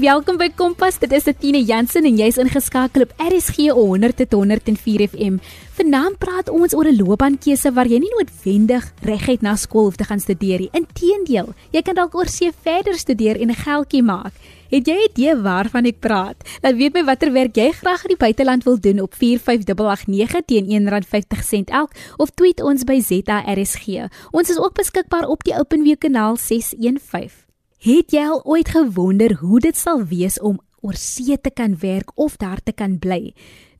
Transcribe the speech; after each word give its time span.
welkom 0.00 0.38
by 0.40 0.46
Kompas. 0.56 0.96
Dit 0.96 1.12
is 1.12 1.26
Tine 1.36 1.60
Jansen 1.60 2.06
en 2.08 2.16
jy's 2.16 2.38
ingeskakel 2.40 3.02
op 3.04 3.10
RSG 3.20 3.66
100 3.76 4.16
tot 4.22 4.32
104 4.38 5.02
FM. 5.10 5.34
Vanaand 5.76 6.16
praat 6.22 6.48
ons 6.48 6.72
oor 6.72 6.88
'n 6.88 6.96
loopbaankeuse 6.96 7.72
waar 7.76 7.86
jy 7.86 7.98
nie 8.00 8.12
noodwendig 8.16 8.84
reguit 9.02 9.42
na 9.42 9.56
skool 9.56 9.84
hoef 9.84 9.96
te 9.96 10.04
gaan 10.04 10.20
studeer 10.20 10.58
nie. 10.58 10.70
Inteendeel, 10.72 11.52
jy 11.72 11.82
kan 11.82 11.94
dalk 11.94 12.14
oorsee 12.14 12.52
verder 12.62 12.94
studeer 12.94 13.36
en 13.40 13.50
'n 13.50 13.54
geldjie 13.54 14.02
maak. 14.02 14.32
Het 14.70 14.86
jy 14.86 14.94
'n 14.94 15.08
idee 15.10 15.36
waarvan 15.36 15.84
ek 15.84 16.00
praat? 16.00 16.36
Laat 16.62 16.76
weet 16.76 16.94
my 16.94 17.04
watter 17.04 17.32
werk 17.32 17.56
jy 17.56 17.70
graag 17.70 18.02
in 18.04 18.16
die 18.16 18.24
buiteland 18.24 18.64
wil 18.64 18.80
doen 18.80 19.00
op 19.00 19.14
45889 19.14 20.44
teen 20.46 20.64
R1.50 20.64 21.68
elk 21.68 21.90
of 22.16 22.30
tweet 22.30 22.62
ons 22.62 22.84
by 22.84 23.00
ZARSG. 23.00 24.08
Ons 24.30 24.50
is 24.50 24.58
ook 24.58 24.72
beskikbaar 24.72 25.28
op 25.28 25.44
die 25.44 25.58
Openview 25.58 25.98
kanaal 25.98 26.36
615. 26.36 27.49
Het 27.80 28.12
jy 28.12 28.26
al 28.28 28.42
ooit 28.44 28.68
gewonder 28.68 29.32
hoe 29.40 29.56
dit 29.64 29.76
sal 29.76 30.02
wees 30.04 30.34
om 30.44 30.58
oor 30.84 30.96
see 31.00 31.32
te 31.40 31.48
kan 31.48 31.78
werk 31.80 32.10
of 32.20 32.34
daar 32.36 32.60
te 32.60 32.74
kan 32.76 32.98
bly? 33.00 33.30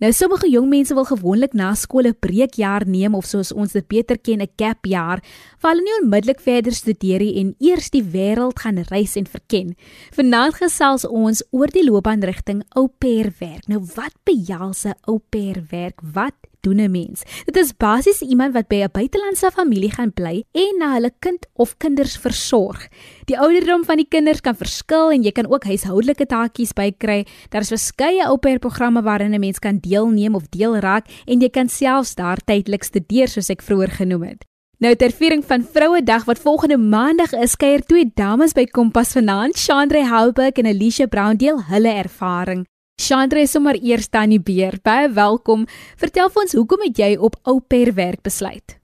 Nou 0.00 0.08
sommige 0.16 0.48
jong 0.48 0.70
mense 0.72 0.96
wil 0.96 1.04
gewoonlik 1.04 1.52
na 1.52 1.74
skool 1.76 2.08
'n 2.08 2.16
breekjaar 2.16 2.86
neem 2.88 3.14
of 3.14 3.26
soos 3.28 3.52
ons 3.52 3.72
dit 3.72 3.86
beter 3.88 4.16
ken 4.18 4.40
'n 4.40 4.48
gap 4.56 4.86
jaar, 4.86 5.20
waar 5.60 5.74
hulle 5.74 5.84
nie 5.84 6.00
onmiddellik 6.00 6.40
verder 6.40 6.72
studeer 6.72 7.20
nie 7.20 7.40
en 7.40 7.54
eers 7.58 7.90
die 7.90 8.02
wêreld 8.02 8.58
gaan 8.60 8.78
reis 8.88 9.16
en 9.16 9.26
verken. 9.26 9.76
Vanaand 10.16 10.54
gesels 10.54 11.06
ons 11.06 11.44
oor 11.50 11.68
die 11.68 11.84
loopbaanrigting 11.84 12.62
au 12.68 12.88
pair 12.88 13.32
werk. 13.38 13.68
Nou 13.68 13.84
wat 13.94 14.14
behels 14.24 14.86
'n 14.86 14.94
au 15.04 15.20
pair 15.28 15.64
werk? 15.70 16.00
Wat 16.00 16.34
doen 16.60 16.80
'n 16.80 16.90
mens? 16.90 17.22
Dit 17.44 17.56
is 17.56 17.76
basies 17.76 18.20
iemand 18.20 18.52
wat 18.54 18.68
by 18.68 18.82
'n 18.82 18.92
buitelandse 18.92 19.50
familie 19.50 19.90
gaan 19.90 20.12
bly 20.12 20.44
en 20.52 20.74
na 20.78 20.92
hulle 20.92 21.12
kind 21.18 21.46
of 21.54 21.76
kinders 21.76 22.16
versorg. 22.16 22.88
Die 23.24 23.38
ouderdom 23.38 23.84
van 23.84 23.96
die 23.96 24.08
kinders 24.08 24.40
kan 24.40 24.54
verskil 24.54 25.10
en 25.10 25.22
jy 25.22 25.32
kan 25.32 25.46
ook 25.46 25.64
huishoudelike 25.64 26.26
taakies 26.26 26.72
bykry. 26.72 27.26
Daar 27.48 27.60
is 27.60 27.68
verskeie 27.68 28.38
pair 28.40 28.58
programme 28.58 29.02
waarin 29.02 29.34
'n 29.34 29.40
mens 29.40 29.58
kan 29.58 29.78
deelneem 29.78 30.34
of 30.34 30.48
deel 30.48 30.76
raak 30.76 31.06
en 31.26 31.40
jy 31.40 31.48
kan 31.48 31.68
selfs 31.68 32.14
daar 32.14 32.38
tydelik 32.44 32.84
studeer 32.84 33.28
soos 33.28 33.50
ek 33.50 33.62
vroeër 33.62 33.90
genoem 33.90 34.22
het. 34.22 34.44
Nou 34.80 34.94
ter 34.96 35.12
viering 35.12 35.42
van 35.44 35.60
Vrouedag 35.72 36.24
wat 36.24 36.38
volgende 36.38 36.78
maandag 36.78 37.32
is, 37.32 37.56
kuier 37.56 37.82
twee 37.84 38.06
dames 38.14 38.54
by 38.56 38.64
Kompas 38.64 39.12
vanaand, 39.12 39.58
Chandra 39.60 40.06
Houberg 40.08 40.56
en 40.56 40.66
Alicia 40.66 41.06
Brown 41.06 41.36
deel 41.36 41.60
hulle 41.68 41.92
ervaring. 41.92 42.69
Chandra 43.00 43.40
is 43.40 43.54
sommer 43.54 43.78
eers 43.80 44.10
aan 44.12 44.34
die 44.34 44.42
beer. 44.44 44.74
Baie 44.84 45.06
welkom. 45.16 45.62
Vertel 45.96 46.28
vir 46.32 46.42
ons 46.42 46.54
hoekom 46.58 46.82
het 46.84 46.98
jy 47.00 47.14
op 47.16 47.38
au 47.48 47.54
pair 47.72 47.94
werk 47.96 48.20
besluit? 48.26 48.74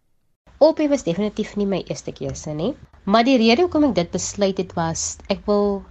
Au 0.57 0.71
pair 0.79 0.89
was 0.89 1.05
definitief 1.05 1.53
nie 1.61 1.67
my 1.69 1.83
eerste 1.85 2.15
keuse 2.17 2.55
nie, 2.57 2.71
maar 3.05 3.27
die 3.29 3.37
rede 3.37 3.67
hoekom 3.67 3.85
ek 3.91 3.95
dit 3.99 4.11
besluit 4.17 4.57
het 4.63 4.73
was 4.79 5.05
ek 5.29 5.45
wil 5.51 5.83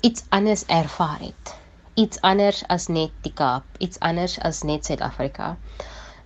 iets 0.00 0.24
anders 0.32 0.64
ervaar 0.72 1.20
het. 1.26 1.54
Iets 2.00 2.24
anders 2.24 2.64
as 2.72 2.88
net 2.88 3.12
die 3.26 3.34
Kaap, 3.36 3.68
iets 3.84 4.00
anders 4.00 4.40
as 4.48 4.64
net 4.64 4.88
Suid-Afrika. 4.88 5.58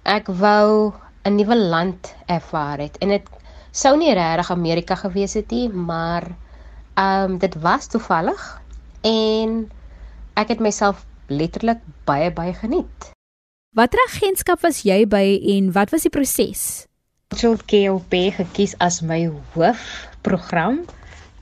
Ek 0.07 0.31
wou 0.31 0.95
'n 1.27 1.37
nuwe 1.43 1.59
land 1.59 2.15
ervaar 2.31 2.79
het 2.87 3.03
en 3.03 3.19
dit 3.19 3.27
sou 3.73 3.97
nie 3.99 4.15
regtig 4.15 4.55
Amerika 4.55 4.95
gewees 4.95 5.35
het 5.35 5.51
nie, 5.51 5.69
maar 5.69 6.37
ehm 6.95 7.33
um, 7.33 7.39
dit 7.39 7.55
was 7.67 7.91
toevallig 7.91 8.61
en 9.03 9.73
ek 10.39 10.55
het 10.55 10.61
myself 10.61 11.03
letterlik 11.33 11.83
baie 12.09 12.31
baie 12.35 12.55
geniet. 12.55 13.11
Watter 13.73 14.01
agentskap 14.05 14.61
was 14.61 14.83
jy 14.85 15.03
by 15.09 15.25
en 15.55 15.71
wat 15.73 15.93
was 15.95 16.05
die 16.05 16.13
proses? 16.13 16.85
Cultural 17.33 17.61
KLP 17.65 18.19
gekies 18.37 18.75
as 18.85 19.01
my 19.01 19.25
hoofprogram. 19.55 20.83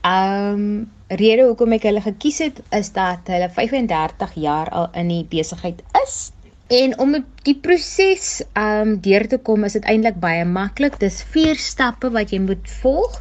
Um 0.07 0.63
rede 1.11 1.43
hoekom 1.43 1.75
ek 1.75 1.89
hulle 1.89 2.03
gekies 2.05 2.39
het 2.45 2.61
is 2.77 2.93
dat 2.95 3.27
hulle 3.27 3.49
35 3.51 4.37
jaar 4.39 4.71
al 4.71 4.87
in 4.95 5.11
die 5.11 5.25
besigheid 5.27 5.83
is. 6.05 6.31
En 6.71 6.95
om 7.03 7.17
die 7.43 7.57
proses 7.59 8.39
um 8.55 8.95
deur 9.03 9.27
te 9.27 9.41
kom 9.43 9.67
is 9.67 9.75
dit 9.75 9.89
eintlik 9.91 10.21
baie 10.23 10.47
maklik. 10.47 10.95
Dis 11.03 11.19
vier 11.35 11.59
stappe 11.59 12.13
wat 12.15 12.31
jy 12.31 12.39
moet 12.45 12.71
volg. 12.79 13.19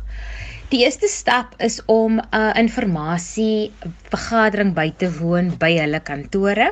Die 0.70 0.84
eerste 0.84 1.08
stap 1.10 1.54
is 1.58 1.81
om 1.91 2.20
'n 2.20 2.26
uh, 2.31 2.54
informasie 2.54 3.72
vergadering 4.12 4.70
by 4.75 4.92
te 5.03 5.08
woon 5.19 5.48
by 5.58 5.70
hulle 5.75 5.98
kantore. 6.00 6.69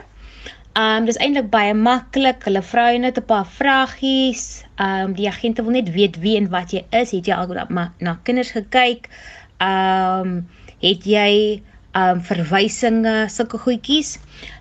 Um 0.78 1.08
dis 1.08 1.18
eintlik 1.18 1.48
baie 1.50 1.72
maklik. 1.74 2.46
Hulle 2.46 2.62
vra 2.62 2.84
jou 2.92 3.00
net 3.02 3.18
'n 3.18 3.26
paar 3.26 3.48
vragies. 3.56 4.62
Um 4.78 5.16
die 5.18 5.26
agente 5.26 5.64
wil 5.66 5.74
net 5.78 5.90
weet 5.90 6.20
wie 6.22 6.36
en 6.36 6.46
wat 6.54 6.70
jy 6.70 6.84
is. 6.90 7.10
Het 7.10 7.26
jy 7.26 7.34
al 7.34 7.50
na, 7.68 7.90
na 7.98 8.14
kinders 8.22 8.54
gekyk? 8.54 9.10
Um 9.58 10.46
het 10.78 11.02
jy 11.02 11.62
um 11.94 12.22
verwysinge, 12.22 13.26
sulke 13.28 13.58
goedjies? 13.58 14.18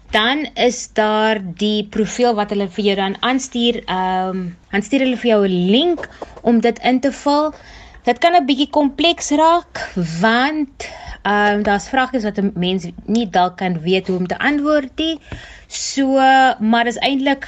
Dan 0.09 0.47
is 0.55 0.87
daar 0.93 1.37
die 1.37 1.85
profiel 1.85 2.33
wat 2.33 2.49
hulle 2.49 2.69
vir 2.69 2.85
jou 2.85 2.95
dan 2.95 3.21
aanstuur. 3.21 3.83
Um 3.85 4.55
dan 4.71 4.81
stuur 4.81 5.05
hulle 5.05 5.17
vir 5.17 5.29
jou 5.29 5.41
'n 5.45 5.65
link 5.77 6.09
om 6.41 6.59
dit 6.59 6.79
in 6.79 6.99
te 6.99 7.11
vul. 7.11 7.53
Dit 8.07 8.22
kan 8.23 8.35
'n 8.35 8.45
bietjie 8.47 8.69
kompleks 8.72 9.34
raak 9.35 9.81
want 10.22 10.88
ehm 11.28 11.59
um, 11.59 11.63
daar's 11.68 11.90
vrae 11.91 12.22
wat 12.23 12.38
'n 12.40 12.53
mens 12.56 12.88
nie 13.06 13.28
dalk 13.29 13.57
kan 13.57 13.81
weet 13.84 14.07
hoe 14.07 14.18
om 14.18 14.28
te 14.28 14.38
antwoord 14.40 14.95
nie. 14.95 15.19
So, 15.68 16.16
maar 16.59 16.84
dit 16.88 16.95
is 16.95 17.03
eintlik 17.03 17.44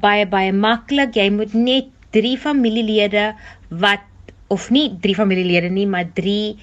baie 0.00 0.26
baie 0.26 0.52
maklik. 0.52 1.14
Jy 1.14 1.30
moet 1.30 1.54
net 1.54 1.86
3 2.10 2.36
familielede 2.38 3.34
wat 3.68 4.04
of 4.48 4.70
nie 4.70 4.92
3 5.00 5.14
familielede 5.14 5.68
nie, 5.68 5.86
maar 5.86 6.12
3 6.12 6.56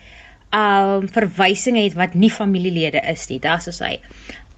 ehm 0.50 1.02
um, 1.02 1.10
verwysinge 1.10 1.82
het 1.82 1.94
wat 1.94 2.14
nie 2.14 2.32
familielede 2.32 3.02
is 3.02 3.28
nie. 3.30 3.40
Daar's 3.40 3.64
so 3.64 3.86
hy 3.86 3.98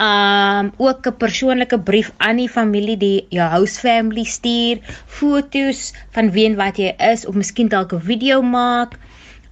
um 0.02 0.72
ook 0.78 1.06
'n 1.08 1.18
persoonlike 1.18 1.80
brief 1.80 2.12
aan 2.18 2.36
die 2.36 2.50
familie 2.50 2.98
die 2.98 3.26
jou 3.30 3.50
house 3.50 3.80
family 3.80 4.24
stuur, 4.24 4.80
fotos 5.06 5.94
van 6.12 6.32
wie 6.32 6.46
en 6.46 6.56
wat 6.56 6.78
jy 6.78 6.94
is 6.98 7.26
of 7.26 7.36
miskien 7.36 7.70
dalk 7.70 7.94
'n 7.94 8.02
video 8.02 8.42
maak. 8.42 8.98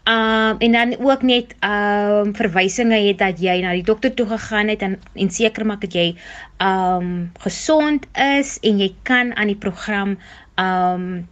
Um 0.09 0.57
en 0.57 0.71
dan 0.71 0.95
ook 0.99 1.21
net 1.21 1.55
um 1.61 2.35
verwysinge 2.35 2.97
het 3.07 3.17
dat 3.17 3.39
jy 3.39 3.61
na 3.61 3.71
die 3.77 3.83
dokter 3.83 4.13
toe 4.13 4.25
gegaan 4.25 4.67
het 4.67 4.81
en 4.81 4.99
en 5.13 5.29
seker 5.29 5.65
maak 5.65 5.81
dat 5.81 5.93
jy 5.93 6.15
um 6.57 7.31
gesond 7.39 8.07
is 8.13 8.57
en 8.61 8.79
jy 8.79 8.93
kan 9.03 9.35
aan 9.35 9.47
die 9.47 9.61
program 9.65 10.17
um 10.57 11.27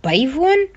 bywoon 0.00 0.68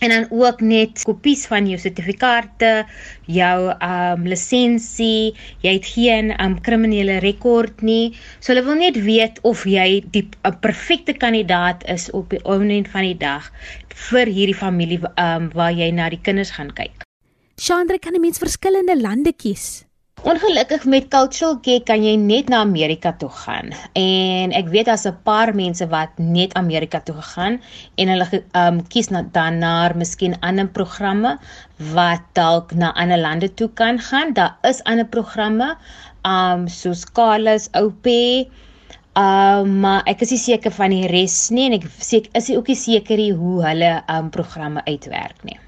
en 0.00 0.12
dan 0.14 0.26
ook 0.30 0.60
net 0.60 1.02
kopies 1.04 1.46
van 1.50 1.68
jou 1.68 1.78
sertifikate, 1.80 2.86
jou 3.26 3.58
um 3.70 4.26
lisensie, 4.28 5.34
jy 5.64 5.74
het 5.76 5.90
geen 5.94 6.32
um 6.40 6.56
kriminele 6.60 7.18
rekord 7.24 7.82
nie. 7.82 8.16
So 8.40 8.52
hulle 8.52 8.64
wil 8.66 8.80
net 8.80 8.96
weet 9.04 9.40
of 9.44 9.66
jy 9.68 10.02
die 10.12 10.28
'n 10.44 10.58
perfekte 10.60 11.12
kandidaat 11.12 11.84
is 11.88 12.10
op 12.10 12.30
die 12.30 12.42
einde 12.44 12.88
van 12.90 13.02
die 13.02 13.18
dag 13.18 13.52
vir 14.10 14.26
hierdie 14.26 14.56
familie 14.56 15.00
um 15.16 15.50
waar 15.54 15.72
jy 15.72 15.90
na 15.90 16.08
die 16.08 16.20
kinders 16.22 16.50
gaan 16.50 16.72
kyk. 16.72 17.04
Chandra 17.56 17.98
kan 17.98 18.14
'n 18.14 18.20
mens 18.20 18.38
verskillende 18.38 19.00
lande 19.00 19.32
kies. 19.32 19.89
Ongelukkig 20.20 20.84
met 20.84 21.08
Cultural 21.08 21.54
Care 21.64 21.80
kan 21.88 22.02
jy 22.04 22.12
net 22.20 22.50
na 22.52 22.58
Amerika 22.60 23.08
toe 23.16 23.30
gaan. 23.32 23.70
En 23.96 24.52
ek 24.52 24.66
weet 24.68 24.90
daar's 24.90 25.06
'n 25.08 25.16
paar 25.24 25.54
mense 25.56 25.86
wat 25.88 26.12
net 26.18 26.52
Amerika 26.60 27.00
toe 27.00 27.14
gegaan 27.14 27.56
en 27.96 28.08
hulle 28.12 28.26
ehm 28.28 28.66
um, 28.66 28.82
kies 28.92 29.08
na 29.08 29.22
dan 29.32 29.58
na 29.58 29.92
miskien 29.96 30.36
ander 30.40 30.68
programme 30.68 31.38
wat 31.94 32.20
dalk 32.32 32.74
na 32.74 32.92
ander 32.92 33.18
lande 33.18 33.48
toe 33.54 33.70
kan 33.72 33.98
gaan. 33.98 34.32
Daar 34.32 34.58
is 34.62 34.82
ander 34.84 35.06
programme 35.06 35.76
ehm 36.22 36.60
um, 36.60 36.68
soos 36.68 37.04
Carlos 37.12 37.68
OP. 37.72 38.06
Ehm 38.06 39.64
um, 39.64 39.80
maar 39.80 40.02
ek 40.04 40.20
is 40.20 40.30
nie 40.30 40.44
seker 40.44 40.70
van 40.70 40.90
die 40.90 41.06
res 41.06 41.48
nie 41.48 41.66
en 41.66 41.80
ek 41.80 41.88
seker 41.98 42.30
is 42.32 42.50
ook 42.50 42.68
nie 42.68 42.76
seker 42.76 43.18
hoe 43.36 43.64
hulle 43.64 44.02
ehm 44.06 44.16
um, 44.16 44.30
programme 44.30 44.84
uitwerk 44.84 45.44
nie. 45.44 45.60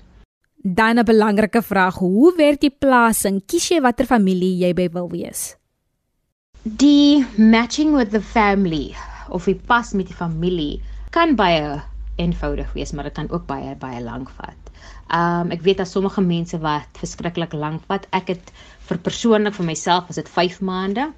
Dan 0.62 0.99
'n 0.99 1.05
belangrike 1.05 1.62
vraag, 1.62 1.99
hoe 1.99 2.37
werk 2.37 2.61
die 2.61 2.70
plasing? 2.70 3.43
Kies 3.47 3.69
jy 3.69 3.81
watter 3.81 4.06
familie 4.06 4.59
jy 4.62 4.73
by 4.75 4.88
wil 4.94 5.09
wees? 5.11 5.56
Die 6.62 7.26
matching 7.37 7.97
with 7.97 8.11
the 8.11 8.23
family 8.23 8.94
of 9.29 9.44
die 9.44 9.59
pas 9.59 9.93
met 9.93 10.06
die 10.06 10.14
familie 10.14 10.81
kan 11.11 11.35
baie 11.35 11.82
eenvoudig 12.17 12.73
wees, 12.73 12.93
maar 12.93 13.05
dit 13.05 13.12
kan 13.12 13.31
ook 13.31 13.47
baie 13.47 13.75
baie 13.75 14.03
lank 14.03 14.31
vat. 14.38 14.70
Um 15.11 15.50
ek 15.50 15.67
weet 15.67 15.82
daar 15.82 15.91
sommige 15.91 16.23
mense 16.23 16.59
wat 16.59 16.87
verskriklik 16.94 17.53
lank 17.53 17.82
vat. 17.91 18.06
Ek 18.12 18.29
het 18.29 18.53
vir 18.87 18.99
persoonlik 18.99 19.58
vir 19.58 19.67
myself 19.67 20.08
is 20.08 20.23
dit 20.23 20.29
5 20.29 20.61
maande. 20.61 21.11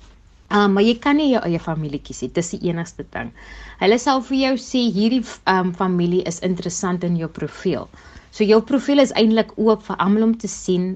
Um 0.49 0.73
maar 0.73 0.88
jy 0.88 0.97
kan 0.99 1.17
nie 1.20 1.35
jou 1.35 1.44
eie 1.44 1.61
familie 1.61 2.00
kies 2.00 2.23
nie. 2.23 2.32
Dis 2.32 2.50
die 2.56 2.64
enigste 2.73 3.05
ding. 3.12 3.32
Hulle 3.79 3.99
sal 3.99 4.23
vir 4.23 4.38
jou 4.38 4.56
sê 4.56 4.88
hierdie 4.88 5.25
um 5.44 5.75
familie 5.75 6.25
is 6.25 6.40
interessant 6.40 7.05
in 7.05 7.17
jou 7.20 7.29
profiel. 7.29 7.90
So 8.34 8.42
jou 8.42 8.60
profiel 8.66 8.98
is 8.98 9.12
eintlik 9.14 9.52
oop 9.62 9.84
vir 9.86 10.00
almal 10.02 10.25
om 10.26 10.32
te 10.44 10.48
sien. 10.50 10.94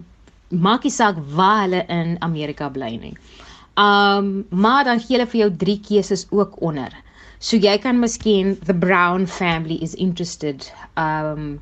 Maak 0.51 0.87
nie 0.87 0.91
saak 0.91 1.21
waar 1.39 1.61
hulle 1.67 1.85
in 1.95 2.17
Amerika 2.27 2.67
bly 2.75 2.97
nie. 2.99 3.15
Um 3.79 4.33
maar 4.51 4.83
dan 4.89 4.99
gee 5.05 5.15
hulle 5.15 5.29
vir 5.31 5.45
jou 5.45 5.51
drie 5.61 5.77
keuses 5.89 6.27
ook 6.35 6.57
onder. 6.71 6.91
So 7.39 7.57
jy 7.57 7.77
kan 7.79 8.01
miskien 8.03 8.57
the 8.67 8.75
Brown 8.75 9.29
family 9.31 9.79
is 9.87 9.95
interested 9.95 10.67
um 10.99 11.61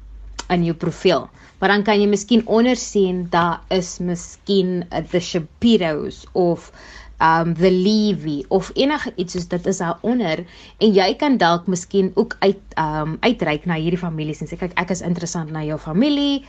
in 0.48 0.64
jou 0.64 0.74
profiel. 0.86 1.28
Maar 1.60 1.74
dan 1.74 1.84
kan 1.84 2.00
jy 2.00 2.08
miskien 2.08 2.46
onder 2.46 2.76
sien 2.76 3.26
daar 3.30 3.60
is 3.68 3.98
miskien 3.98 4.84
'n 4.90 5.06
the 5.12 5.20
Shapiros 5.20 6.24
of 6.32 6.72
um 7.20 7.54
the 7.54 7.70
Levy 7.70 8.44
of 8.48 8.70
enige 8.74 9.12
iets 9.16 9.32
soos 9.32 9.48
dit 9.48 9.66
is 9.66 9.80
daaronder 9.80 10.44
en 10.78 10.92
jy 10.92 11.14
kan 11.16 11.38
dalk 11.40 11.66
miskien 11.66 12.12
ook 12.14 12.36
uit 12.38 12.60
um 12.80 13.16
uitreik 13.20 13.64
na 13.64 13.78
hierdie 13.80 14.00
families 14.00 14.40
en 14.40 14.50
sê 14.50 14.58
kyk 14.60 14.76
ek 14.76 14.92
is 14.92 15.00
interessant 15.00 15.50
na 15.50 15.64
jou 15.64 15.78
familie. 15.78 16.44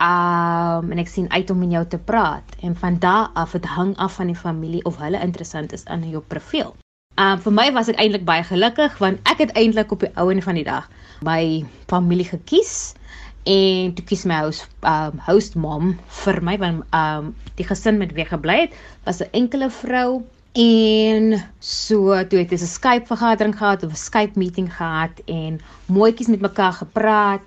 Um 0.00 0.92
en 0.92 1.00
ek 1.00 1.08
sien 1.08 1.28
uit 1.32 1.50
om 1.50 1.58
met 1.60 1.72
jou 1.72 1.84
te 1.96 1.98
praat 1.98 2.56
en 2.60 2.76
van 2.76 2.98
daar 2.98 3.30
af 3.34 3.52
dit 3.52 3.64
hang 3.64 3.96
af 3.96 4.16
van 4.20 4.32
die 4.32 4.36
familie 4.36 4.84
of 4.84 4.96
hulle 5.00 5.20
interessant 5.20 5.72
is 5.72 5.84
aan 5.84 6.04
jou 6.08 6.22
profiel. 6.28 6.76
Um 7.16 7.40
vir 7.40 7.52
my 7.52 7.68
was 7.72 7.88
ek 7.88 8.00
eintlik 8.00 8.24
baie 8.24 8.44
gelukkig 8.44 8.98
want 8.98 9.20
ek 9.28 9.44
het 9.44 9.56
eintlik 9.56 9.92
op 9.92 10.04
die 10.04 10.12
ou 10.16 10.30
en 10.30 10.42
van 10.42 10.56
die 10.56 10.64
dag 10.64 10.88
my 11.24 11.64
familie 11.88 12.28
gekies 12.28 12.94
en 13.44 13.94
toe 13.94 14.04
kies 14.04 14.26
my 14.28 14.40
host 14.44 14.66
um 14.84 15.20
host 15.26 15.56
mom 15.56 15.94
vir 16.24 16.42
my 16.42 16.58
want 16.58 16.84
um 16.96 17.34
die 17.56 17.64
gesin 17.64 17.98
met 17.98 18.12
wie 18.12 18.26
gebly 18.28 18.66
het 18.66 18.76
was 19.04 19.22
'n 19.22 19.32
enkele 19.32 19.70
vrou 19.70 20.22
en 20.52 21.42
so 21.60 22.24
toe 22.28 22.38
het 22.38 22.52
ons 22.52 22.62
'n 22.62 22.66
Skype 22.66 23.06
vergadering 23.06 23.56
gehad 23.56 23.82
of 23.82 23.92
'n 23.92 23.96
Skype 23.96 24.38
meeting 24.38 24.68
gehad 24.76 25.20
en 25.26 25.60
mooietjies 25.86 26.28
met 26.28 26.40
mekaar 26.40 26.72
gepraat 26.72 27.46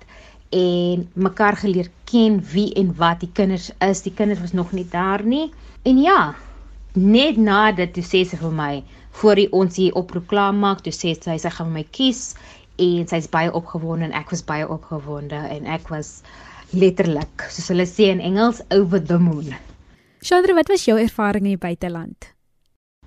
en 0.50 1.08
mekaar 1.12 1.56
geleer 1.56 1.88
ken 2.04 2.42
wie 2.52 2.72
en 2.74 2.94
wat 2.96 3.20
die 3.20 3.30
kinders 3.32 3.70
is. 3.78 4.02
Die 4.02 4.14
kinders 4.14 4.40
was 4.40 4.52
nog 4.52 4.72
nie 4.72 4.86
daar 4.90 5.24
nie. 5.24 5.52
En 5.82 5.98
ja, 5.98 6.34
net 6.92 7.36
na 7.36 7.72
dit 7.72 7.92
toe 7.94 8.02
sê 8.02 8.22
sy 8.24 8.36
vir 8.36 8.52
my 8.52 8.84
voor 9.10 9.34
die 9.34 9.50
ons 9.52 9.76
hier 9.76 9.94
oproep 9.94 10.26
klaar 10.26 10.54
maak, 10.54 10.80
toe 10.80 10.92
sê 10.92 11.14
sy 11.14 11.38
sy 11.38 11.50
gaan 11.50 11.72
my 11.72 11.84
kies 11.90 12.34
en 12.76 13.06
sy's 13.08 13.28
baie 13.30 13.52
opgewonde 13.52 14.08
en 14.08 14.16
ek 14.16 14.30
was 14.34 14.42
baie 14.46 14.66
opgewonde 14.68 15.38
en 15.56 15.66
ek 15.66 15.88
was 15.92 16.22
letterlik 16.74 17.46
soos 17.48 17.70
hulle 17.70 17.86
sê 17.86 18.10
in 18.10 18.20
Engels 18.20 18.62
over 18.74 19.02
the 19.02 19.18
moon. 19.18 19.54
Chandra, 20.24 20.54
wat 20.54 20.68
was 20.72 20.86
jou 20.88 20.98
ervaring 20.98 21.44
in 21.44 21.54
die 21.54 21.60
buiteland? 21.60 22.30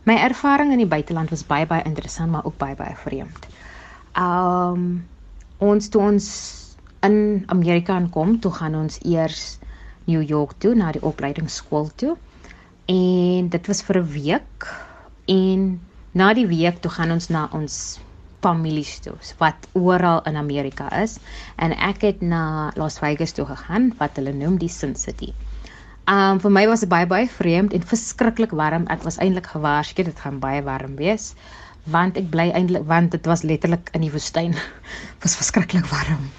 My 0.07 0.15
ervaring 0.23 0.71
in 0.71 0.79
die 0.79 0.87
buiteland 0.87 1.33
was 1.33 1.43
baie 1.43 1.67
baie 1.67 1.83
interessant 1.83 2.31
maar 2.31 2.45
ook 2.45 2.57
baie 2.57 2.77
baie 2.79 2.95
vreemd. 3.03 3.47
Um 4.15 5.03
ons 5.57 5.89
toe 5.89 6.01
ons 6.01 6.27
in 7.03 7.43
Amerika 7.49 7.95
aankom, 7.97 8.37
toe 8.39 8.51
gaan 8.53 8.75
ons 8.77 8.99
eers 9.03 9.57
New 10.05 10.21
York 10.21 10.53
toe 10.63 10.75
na 10.75 10.91
die 10.95 11.03
opleidingsskool 11.03 11.89
toe. 11.95 12.15
En 12.87 13.49
dit 13.49 13.67
was 13.67 13.81
vir 13.83 13.99
'n 13.99 14.11
week 14.13 14.67
en 15.25 15.81
na 16.13 16.33
die 16.33 16.47
week 16.47 16.79
toe 16.81 16.91
gaan 16.91 17.11
ons 17.11 17.27
na 17.29 17.49
ons 17.51 17.99
families 18.45 18.99
toe 19.03 19.15
wat 19.41 19.67
oral 19.73 20.21
in 20.29 20.37
Amerika 20.37 20.87
is 21.01 21.17
en 21.57 21.73
ek 21.73 22.03
het 22.05 22.21
na 22.21 22.71
Las 22.77 22.99
Vegas 23.01 23.33
toe 23.37 23.45
gegaan 23.49 23.91
wat 24.01 24.17
hulle 24.19 24.33
noem 24.33 24.57
die 24.61 24.71
Sin 24.71 24.95
City. 24.95 25.33
Um 26.07 26.39
vir 26.39 26.53
my 26.53 26.65
was 26.69 26.85
dit 26.85 26.91
baie 26.91 27.07
baie 27.09 27.27
vreemd 27.27 27.73
en 27.75 27.83
verskriklik 27.83 28.53
warm. 28.55 28.85
Ek 28.93 29.03
was 29.03 29.19
eintlik 29.19 29.49
gewaarsku 29.51 30.05
dit 30.07 30.21
gaan 30.23 30.39
baie 30.43 30.61
warm 30.63 30.95
wees 30.99 31.33
want 31.87 32.17
ek 32.19 32.29
bly 32.31 32.49
eintlik 32.51 32.83
want 32.87 33.13
dit 33.15 33.27
was 33.27 33.45
letterlik 33.47 33.91
in 33.95 34.03
die 34.03 34.11
woestyn. 34.11 34.55
was 35.23 35.37
verskriklik 35.39 35.87
warm. 35.91 36.31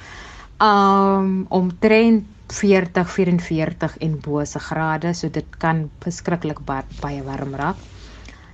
Um 0.64 1.46
omtrent 1.54 2.26
40 2.48 3.04
44 3.12 3.98
en 4.00 4.18
bo 4.24 4.44
se 4.44 4.58
grade, 4.58 5.12
so 5.14 5.28
dit 5.28 5.56
kan 5.60 5.90
verskriklik 6.00 6.64
baie 6.64 7.22
warm 7.26 7.54
raak. 7.60 7.80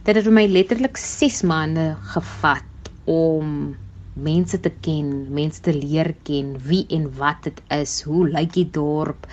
Dit 0.04 0.18
het 0.18 0.26
my 0.28 0.48
letterlik 0.50 0.98
6 0.98 1.44
maande 1.48 1.94
gevat 2.12 2.73
om 3.10 3.74
mense 4.14 4.60
te 4.62 4.70
ken, 4.70 5.10
mense 5.34 5.60
te 5.60 5.74
leer 5.74 6.14
ken, 6.26 6.54
wie 6.68 6.84
en 6.94 7.08
wat 7.18 7.46
dit 7.48 7.60
is, 7.74 8.00
hoe 8.06 8.28
lyk 8.30 8.52
die 8.54 8.68
dorp. 8.70 9.28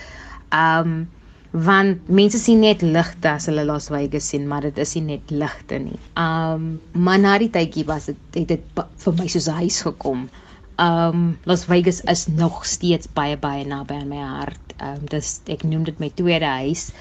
Um 0.55 1.09
want 1.51 2.07
mense 2.07 2.39
sien 2.39 2.61
net 2.63 2.79
ligte 2.81 3.27
as 3.27 3.49
hulle 3.49 3.65
Las 3.67 3.89
Vegas 3.91 4.29
sien, 4.31 4.45
maar 4.47 4.63
dit 4.63 4.77
is 4.79 4.93
nie 4.95 5.17
net 5.17 5.33
ligte 5.35 5.81
nie. 5.83 5.99
Um 6.15 6.79
maar 6.95 7.19
na 7.19 7.37
die 7.41 7.51
tydjie 7.51 7.83
was 7.89 8.07
dit 8.07 8.39
het 8.39 8.53
dit 8.53 8.85
vir 9.03 9.17
my 9.17 9.27
soos 9.27 9.49
'n 9.51 9.59
huis 9.63 9.81
gekom. 9.87 10.29
Um 10.79 11.37
Las 11.45 11.65
Vegas 11.67 12.01
is 12.07 12.27
nog 12.27 12.65
steeds 12.65 13.11
baie 13.13 13.37
baie 13.37 13.65
naby 13.65 13.99
aan 13.99 14.07
my 14.07 14.23
hart. 14.23 14.77
Um 14.79 15.05
dis 15.11 15.41
ek 15.47 15.63
noem 15.63 15.83
dit 15.83 15.99
my 15.99 16.09
tweede 16.09 16.47
huis. 16.63 16.91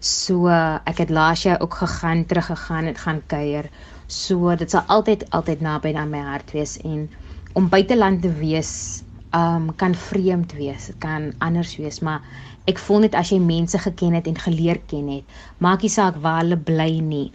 So 0.00 0.46
uh, 0.46 0.78
ek 0.86 0.98
het 1.02 1.10
laas 1.10 1.42
jaar 1.42 1.60
ook 1.60 1.74
gegaan, 1.74 2.24
teruggegaan 2.26 2.84
en 2.86 2.96
gaan 2.96 3.22
kuier. 3.26 3.70
So 4.08 4.54
dit 4.56 4.70
sal 4.72 4.86
altyd 4.88 5.26
altyd 5.36 5.60
naby 5.60 5.92
aan 5.92 6.08
my 6.08 6.22
hart 6.24 6.54
wees 6.56 6.78
en 6.80 7.10
om 7.52 7.66
buiteland 7.68 8.22
te 8.24 8.30
wees, 8.38 9.02
um 9.36 9.68
kan 9.76 9.92
vreemd 9.94 10.54
wees, 10.56 10.86
dit 10.88 10.96
kan 11.04 11.26
anders 11.44 11.74
wees, 11.76 11.98
maar 12.00 12.24
ek 12.72 12.80
voel 12.80 13.04
net 13.04 13.16
as 13.20 13.28
jy 13.34 13.38
mense 13.44 13.76
geken 13.84 14.16
het 14.16 14.30
en 14.30 14.38
geleer 14.40 14.80
ken 14.88 15.10
het, 15.12 15.36
maak 15.60 15.84
nie 15.84 15.92
saak 15.92 16.16
waar 16.24 16.40
hulle 16.40 16.56
bly 16.56 16.88
nie. 17.04 17.26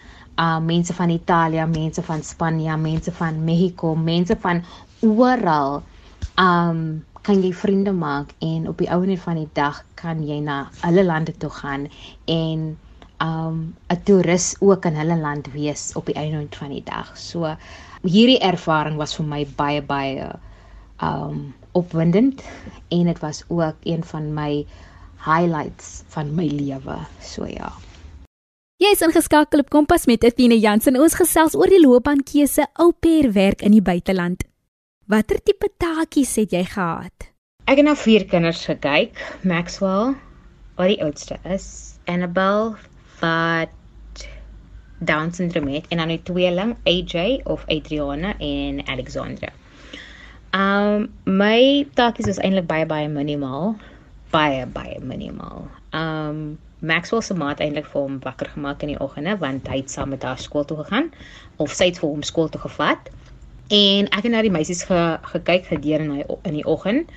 Um 0.41 0.65
mense 0.65 0.95
van 0.97 1.13
Italië, 1.13 1.67
mense 1.69 2.01
van 2.01 2.25
Spanje, 2.25 2.77
mense 2.81 3.13
van 3.21 3.37
Mexico, 3.45 3.93
mense 3.93 4.37
van 4.41 4.63
oral 5.05 5.83
um 6.41 7.03
kan 7.23 7.43
jy 7.45 7.53
vriende 7.55 7.93
maak 7.93 8.33
en 8.41 8.65
op 8.67 8.81
die 8.81 8.89
ouene 8.91 9.19
van 9.21 9.37
die 9.39 9.49
dag 9.53 9.83
kan 10.01 10.25
jy 10.25 10.41
na 10.41 10.63
alle 10.81 11.05
lande 11.05 11.37
toe 11.37 11.53
gaan 11.53 11.85
en 12.25 12.73
um 13.23 13.75
'n 13.89 14.03
toerist 14.03 14.57
ook 14.59 14.85
in 14.85 14.95
hulle 14.99 15.17
land 15.17 15.51
wees 15.51 15.91
op 15.95 16.05
die 16.05 16.15
einde 16.15 16.47
van 16.57 16.69
die 16.69 16.83
dag. 16.83 17.17
So 17.17 17.55
hierdie 18.03 18.39
ervaring 18.39 18.97
was 18.97 19.15
vir 19.15 19.25
my 19.25 19.45
baie 19.55 19.81
baie 19.81 20.31
um 21.01 21.53
opwindend 21.71 22.43
en 22.89 23.05
dit 23.05 23.19
was 23.19 23.43
ook 23.47 23.75
een 23.83 24.03
van 24.03 24.33
my 24.33 24.65
highlights 25.25 26.03
van 26.07 26.35
my 26.35 26.47
lewe. 26.47 26.97
So 27.21 27.45
ja. 27.45 27.71
Jy 28.77 28.91
is 28.91 29.01
ingeskakel 29.01 29.59
op 29.59 29.69
Kompas 29.69 30.05
met 30.05 30.23
Athena 30.23 30.55
Jansen. 30.55 30.99
Ons 30.99 31.15
gesels 31.15 31.55
oor 31.55 31.69
die 31.71 31.79
loopbaankeuse 31.79 32.67
ou 32.81 32.91
pair 32.91 33.31
werk 33.31 33.61
in 33.61 33.71
die 33.71 33.81
buiteland. 33.81 34.43
Watter 35.07 35.39
tipe 35.43 35.69
taakies 35.77 36.35
het 36.35 36.51
jy 36.51 36.63
gehad? 36.67 37.29
Ek 37.63 37.79
het 37.79 37.85
na 37.87 37.95
vier 37.95 38.25
kinders 38.27 38.65
gekyk. 38.67 39.15
Maxwell, 39.47 40.15
wat 40.75 40.91
die 40.91 40.99
oudste 41.03 41.37
is, 41.47 41.95
Annabelle, 42.11 42.75
wat 43.23 44.27
down 44.99 45.31
syndroom 45.31 45.67
het 45.67 45.87
en 45.87 45.97
dan 45.97 46.11
'n 46.11 46.23
tweeling 46.23 46.75
AJ 46.83 47.41
of 47.43 47.63
Adriana 47.67 48.37
en 48.37 48.87
Alexandra. 48.87 49.49
Um 50.53 51.09
my 51.23 51.87
taakies 51.93 52.27
is 52.27 52.37
eintlik 52.37 52.67
baie 52.67 52.85
baie 52.85 53.07
minimaal, 53.07 53.75
baie 54.29 54.65
baie 54.65 54.99
minimaal. 54.99 55.67
Um 55.91 56.59
Maxwell 56.79 57.21
se 57.21 57.33
maat 57.33 57.59
eintlik 57.59 57.85
vir 57.85 58.01
hom 58.01 58.19
wakker 58.19 58.49
gemaak 58.49 58.81
in 58.81 58.91
die 58.91 58.99
oggende 58.99 59.37
want 59.37 59.67
hy 59.67 59.77
het 59.81 59.91
saam 59.91 60.09
met 60.09 60.23
haar 60.23 60.39
skool 60.39 60.65
toe 60.65 60.77
gegaan 60.77 61.11
of 61.55 61.71
sy 61.71 61.85
het 61.85 61.99
vir 61.99 62.09
hom 62.09 62.21
skool 62.21 62.49
toe 62.49 62.61
gevat. 62.61 63.09
En 63.67 64.09
ek 64.11 64.23
het 64.23 64.31
na 64.31 64.41
die 64.41 64.51
meisies 64.51 64.83
ge, 64.83 65.17
gekyk 65.21 65.65
gedurende 65.65 66.13
in 66.13 66.27
die 66.27 66.37
in 66.43 66.53
die 66.53 66.65
oggend. 66.65 67.09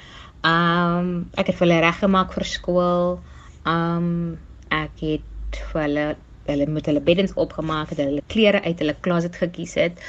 Um 0.42 1.31
ek 1.35 1.47
het 1.47 1.57
vir 1.57 1.66
hulle 1.66 1.81
reggemaak 1.81 2.33
vir 2.33 2.45
skool. 2.45 3.19
Um 3.66 4.38
ek 4.71 5.00
het 5.00 5.36
vir 5.73 5.83
hulle 5.83 6.07
hulle 6.47 6.67
moet 6.71 6.87
hulle 6.87 7.00
beddens 7.00 7.35
opgemaak 7.35 7.88
het, 7.91 7.99
hulle 7.99 8.23
klere 8.26 8.62
uit 8.62 8.79
hulle 8.79 8.95
closet 9.00 9.35
gekies 9.37 9.75
het 9.75 10.03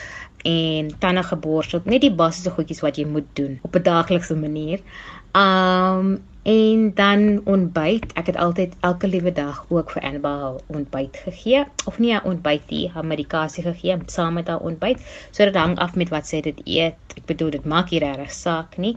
en 0.45 0.91
tande 1.01 1.23
geborsel, 1.23 1.81
net 1.85 2.01
die 2.01 2.13
basiese 2.13 2.53
goedjies 2.53 2.83
wat 2.85 2.97
jy 2.97 3.07
moet 3.09 3.27
doen 3.33 3.59
op 3.63 3.75
'n 3.75 3.83
daaglikse 3.83 4.35
manier. 4.35 4.79
Um 5.33 6.19
en 6.47 6.93
dan 6.95 7.41
ontbyt. 7.43 8.13
Ek 8.13 8.25
het 8.25 8.37
altyd 8.39 8.75
elke 8.79 9.07
liewe 9.07 9.31
dag 9.31 9.65
ook 9.67 9.89
vir 9.91 10.01
Annabelle 10.01 10.59
ontbyt 10.67 11.17
gegee 11.25 11.65
of 11.85 11.99
nie 11.99 12.23
ontbyt 12.23 12.69
nie, 12.69 12.89
haar 12.93 13.05
medikasie 13.05 13.63
gegee 13.63 13.97
saam 14.05 14.33
met 14.33 14.47
haar 14.47 14.59
ontbyt. 14.59 15.03
So 15.31 15.43
dit 15.43 15.55
hang 15.55 15.77
af 15.77 15.95
met 15.95 16.09
wat 16.09 16.27
sy 16.27 16.41
dit 16.41 16.61
eet. 16.63 16.95
Ek 17.17 17.25
bedoel 17.25 17.49
dit 17.49 17.65
maak 17.65 17.91
nie 17.91 17.99
regtig 17.99 18.31
saak 18.31 18.77
nie. 18.77 18.95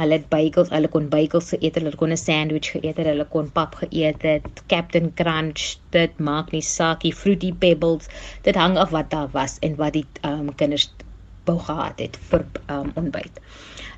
Hulle 0.00 0.16
het 0.16 0.28
bagels, 0.32 0.70
hulle 0.72 0.88
kon 0.88 1.08
bagels 1.12 1.50
geëet, 1.52 1.76
hulle 1.76 1.92
kon 2.00 2.12
'n 2.14 2.20
sandwich 2.20 2.70
geëet, 2.74 3.00
hulle 3.04 3.26
kon 3.34 3.50
pap 3.58 3.74
geëet 3.82 4.22
het, 4.24 4.62
Captain 4.72 5.10
Crunch, 5.20 5.76
dit 5.96 6.18
maak 6.18 6.52
nie 6.56 6.64
saak 6.64 7.04
nie, 7.04 7.12
Fruity 7.12 7.52
Pebbles, 7.52 8.08
dit 8.42 8.56
hang 8.56 8.78
af 8.78 8.94
wat 8.96 9.10
daar 9.10 9.28
was 9.36 9.58
en 9.60 9.76
wat 9.76 9.92
die 9.98 10.06
um, 10.24 10.54
kinders 10.54 10.88
wou 11.44 11.58
gehad 11.58 12.00
het 12.00 12.16
vir 12.30 12.46
um, 12.68 12.92
ontbyt. 12.96 13.42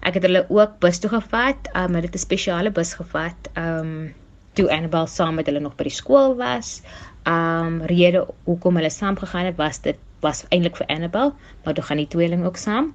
Ek 0.03 0.19
het 0.19 0.27
hulle 0.27 0.43
ook 0.51 0.81
bus 0.83 0.99
toe 0.99 1.13
gevat, 1.13 1.71
um, 1.77 1.95
hulle 1.95 2.11
het 2.11 2.19
'n 2.19 2.27
spesiale 2.27 2.71
bus 2.71 2.95
gevat, 2.99 3.51
um 3.57 4.13
toe 4.59 4.69
Annabelle 4.69 5.07
saam 5.09 5.35
met 5.35 5.47
hulle 5.49 5.61
nog 5.61 5.77
by 5.79 5.87
die 5.89 5.97
skool 5.97 6.37
was. 6.37 6.83
Um 7.29 7.81
rede 7.89 8.27
hoekom 8.45 8.77
hulle 8.77 8.91
saam 8.91 9.17
gegaan 9.17 9.49
het 9.49 9.57
was 9.57 9.81
dit 9.81 9.97
was 10.21 10.45
eintlik 10.51 10.77
vir 10.77 10.87
Annabelle, 10.87 11.33
maar 11.65 11.75
toe 11.75 11.85
gaan 11.85 12.03
die 12.03 12.11
tweeling 12.11 12.45
ook 12.45 12.57
saam 12.57 12.93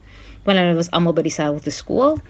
want 0.48 0.60
hulle 0.60 0.76
was 0.78 0.90
almal 0.96 1.14
by 1.14 1.26
dieselfde 1.26 1.72
skool. 1.76 2.22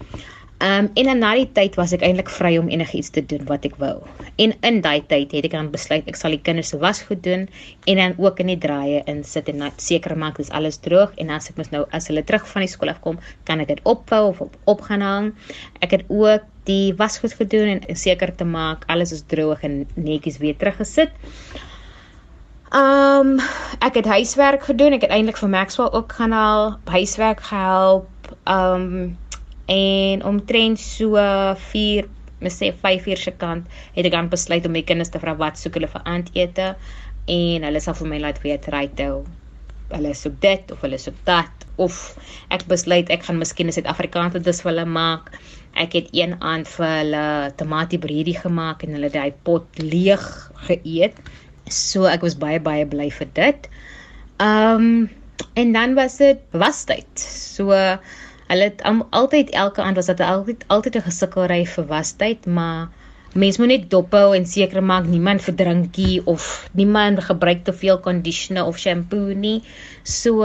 Ehm 0.58 0.84
um, 0.84 0.90
en 0.98 1.18
na 1.18 1.28
die 1.38 1.46
tyd 1.54 1.76
was 1.78 1.92
ek 1.94 2.02
eintlik 2.02 2.30
vry 2.34 2.56
om 2.58 2.66
enigiets 2.66 3.12
te 3.14 3.22
doen 3.22 3.44
wat 3.46 3.62
ek 3.68 3.76
wou. 3.78 4.00
En 4.42 4.54
in 4.66 4.80
daai 4.82 5.04
tyd 5.06 5.30
het 5.30 5.44
ek 5.46 5.52
dan 5.54 5.68
besluit 5.70 6.08
ek 6.10 6.16
sal 6.18 6.34
die 6.34 6.40
kinders 6.42 6.72
se 6.72 6.80
was 6.82 6.98
goed 7.06 7.20
doen 7.22 7.44
en 7.86 8.00
dan 8.00 8.16
ook 8.18 8.40
in 8.42 8.50
die 8.50 8.58
draaie 8.58 9.04
insit 9.06 9.46
en 9.52 9.62
seker 9.78 10.16
maak 10.18 10.40
dis 10.42 10.50
alles 10.50 10.80
droog 10.82 11.12
en 11.22 11.30
as 11.30 11.46
ek 11.52 11.60
mos 11.60 11.70
nou 11.70 11.84
as 11.94 12.10
hulle 12.10 12.24
terug 12.26 12.48
van 12.50 12.66
die 12.66 12.70
skool 12.72 12.90
af 12.90 12.98
kom, 13.04 13.20
kan 13.46 13.62
ek 13.62 13.70
dit 13.70 13.82
opvou 13.86 14.32
of 14.32 14.40
op, 14.48 14.56
op 14.74 14.82
gaan 14.88 15.04
hang. 15.06 15.30
Ek 15.78 15.94
het 15.94 16.04
ook 16.10 16.50
die 16.66 16.90
wasgoed 16.98 17.38
gedoen 17.38 17.78
en 17.78 17.96
seker 18.02 18.34
te 18.34 18.44
maak 18.44 18.82
alles 18.90 19.14
is 19.14 19.22
droog 19.30 19.62
en 19.62 19.84
netjies 19.94 20.40
weer 20.42 20.58
teruggesit. 20.58 21.14
Um 22.74 23.38
ek 23.78 24.02
het 24.02 24.10
huiswerk 24.10 24.66
gedoen. 24.66 24.98
Ek 24.98 25.06
het 25.06 25.14
eintlik 25.14 25.38
vir 25.38 25.54
Maxwell 25.54 25.94
ook 25.94 26.18
gaan 26.18 26.34
haal, 26.34 26.76
huiswerk 26.90 27.46
gehelp. 27.46 28.10
Um 28.42 29.14
en 29.68 30.24
omtrent 30.24 30.80
so 30.80 31.16
4 31.72 32.08
mes 32.40 32.54
sê 32.54 32.70
5 32.72 33.08
uur 33.10 33.20
se 33.20 33.32
kant 33.42 33.66
het 33.96 34.06
ek 34.06 34.14
dan 34.14 34.30
besluit 34.32 34.66
om 34.66 34.72
my 34.72 34.82
kinders 34.86 35.10
te 35.12 35.20
vra 35.22 35.34
wat 35.40 35.58
soek 35.60 35.76
hulle 35.78 35.90
vir 35.90 36.04
aandete 36.04 36.68
en 37.28 37.66
hulle 37.66 37.82
sal 37.84 37.96
vir 37.98 38.10
my 38.12 38.20
laat 38.22 38.40
weet 38.44 38.68
ry 38.72 38.86
toe. 39.00 39.24
Hulle 39.92 40.12
soek 40.16 40.36
dit 40.44 40.72
of 40.72 40.84
hulle 40.84 41.00
soek 41.00 41.18
dat 41.28 41.66
of 41.82 41.98
ek 42.54 42.64
besluit 42.70 43.10
ek 43.14 43.26
gaan 43.26 43.40
miskien 43.42 43.68
'n 43.68 43.76
Suid-Afrikaanse 43.76 44.42
dis 44.44 44.62
vir 44.62 44.72
hulle 44.72 44.86
maak. 44.98 45.32
Ek 45.76 45.92
het 45.98 46.08
een 46.12 46.36
aand 46.40 46.68
vir 46.76 46.94
hulle 47.00 47.26
tamatie 47.60 48.00
bredie 48.00 48.38
gemaak 48.38 48.84
en 48.84 48.96
hulle 48.96 49.10
daai 49.12 49.32
pot 49.44 49.66
leeg 49.82 50.24
geëet. 50.68 51.16
So 51.68 52.08
ek 52.08 52.22
was 52.22 52.34
baie 52.34 52.60
baie 52.60 52.86
bly 52.86 53.10
vir 53.10 53.28
dit. 53.34 53.68
Um 54.40 55.10
en 55.54 55.72
dan 55.72 55.94
was 55.94 56.18
dit 56.18 56.40
wastyd. 56.52 57.12
So 57.18 57.74
hulle 58.48 58.70
het 58.70 58.84
um, 58.88 59.02
altyd 59.10 59.50
elke 59.50 59.82
aand 59.82 59.96
was 60.00 60.08
dit 60.10 60.20
altyd 60.20 60.64
altyd 60.68 60.96
'n 60.96 61.08
gesukkelry 61.10 61.64
vir 61.66 61.86
wastyd, 61.86 62.46
maar 62.46 62.88
mens 63.34 63.58
moet 63.58 63.68
net 63.68 63.90
dophou 63.90 64.34
en 64.36 64.46
seker 64.46 64.82
maak 64.82 65.06
niemand 65.06 65.42
verdrinkie 65.44 66.22
of 66.26 66.68
niemand 66.72 67.20
gebruik 67.24 67.64
te 67.64 67.72
veel 67.72 68.00
conditioner 68.00 68.64
of 68.64 68.78
shampoo 68.78 69.34
nie. 69.34 69.62
So 70.02 70.44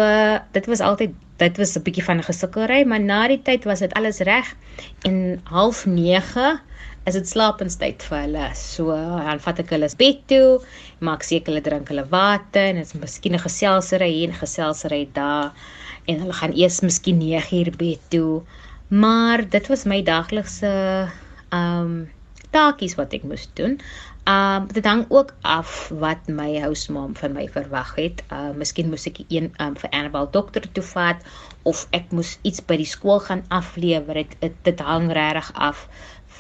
dit 0.52 0.66
was 0.66 0.80
altyd 0.80 1.16
dit 1.38 1.58
was 1.58 1.76
'n 1.78 1.84
bietjie 1.84 2.04
van 2.04 2.18
'n 2.18 2.30
gesukkelry, 2.32 2.84
maar 2.86 3.00
na 3.00 3.28
die 3.28 3.42
tyd 3.42 3.64
was 3.64 3.80
dit 3.80 3.94
alles 3.94 4.20
reg 4.20 4.56
en 5.04 5.42
half 5.44 5.86
9 5.86 6.60
is 7.06 7.14
dit 7.14 7.28
slaapenstyd 7.28 8.04
vir 8.04 8.18
hulle. 8.18 8.50
So 8.56 8.96
dan 8.96 9.40
vat 9.40 9.60
ek 9.60 9.70
hulle 9.70 9.90
bed 9.98 10.20
toe, 10.28 10.60
maak 11.00 11.24
seker 11.24 11.54
hulle 11.54 11.62
drink 11.62 11.88
hulle 11.88 12.06
water 12.10 12.70
en 12.70 12.76
dit 12.76 12.86
is 12.86 12.94
miskien 12.94 13.34
'n 13.34 13.46
geselsery 13.48 14.12
hier 14.12 14.30
en 14.30 14.36
geselsery 14.36 15.08
daar 15.14 15.52
en 16.06 16.20
hulle 16.20 16.34
gaan 16.34 16.56
eers 16.58 16.80
miskien 16.84 17.18
9 17.18 17.58
uur 17.60 17.76
bed 17.78 18.00
toe. 18.08 18.42
Maar 18.88 19.50
dit 19.50 19.68
was 19.68 19.84
my 19.90 20.02
daglikse 20.04 20.74
um 21.50 22.10
taakies 22.54 22.96
wat 23.00 23.14
ek 23.18 23.24
moes 23.26 23.48
doen. 23.58 23.80
Um 24.30 24.68
dit 24.72 24.86
hang 24.86 25.06
ook 25.10 25.34
af 25.42 25.90
wat 26.00 26.28
my 26.28 26.60
housemam 26.62 27.16
van 27.16 27.34
my 27.34 27.48
verwag 27.56 27.96
het. 27.96 28.24
Uh 28.32 28.52
miskien 28.60 28.92
moes 28.92 29.08
ek 29.10 29.24
een 29.28 29.50
um, 29.58 29.78
vir 29.80 29.90
Annabel 29.90 30.30
dokter 30.32 30.68
toe 30.72 30.84
vat 30.94 31.24
of 31.64 31.88
ek 31.92 32.12
moes 32.12 32.38
iets 32.42 32.62
by 32.62 32.78
die 32.80 32.90
skool 32.90 33.20
gaan 33.24 33.46
aflewer. 33.50 34.22
Dit 34.40 34.56
dit 34.68 34.80
hang 34.80 35.12
regtig 35.12 35.50
af 35.54 35.88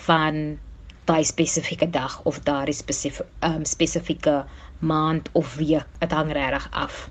van 0.05 0.59
daai 1.09 1.23
spesifieke 1.27 1.89
dag 1.89 2.21
of 2.23 2.39
daardie 2.47 2.75
spesifieke 2.75 3.27
um 3.43 3.65
spesifieke 3.65 4.43
maand 4.79 5.29
of 5.33 5.55
week. 5.55 5.87
Dit 5.99 6.11
hang 6.11 6.31
regtig 6.31 6.69
af. 6.71 7.09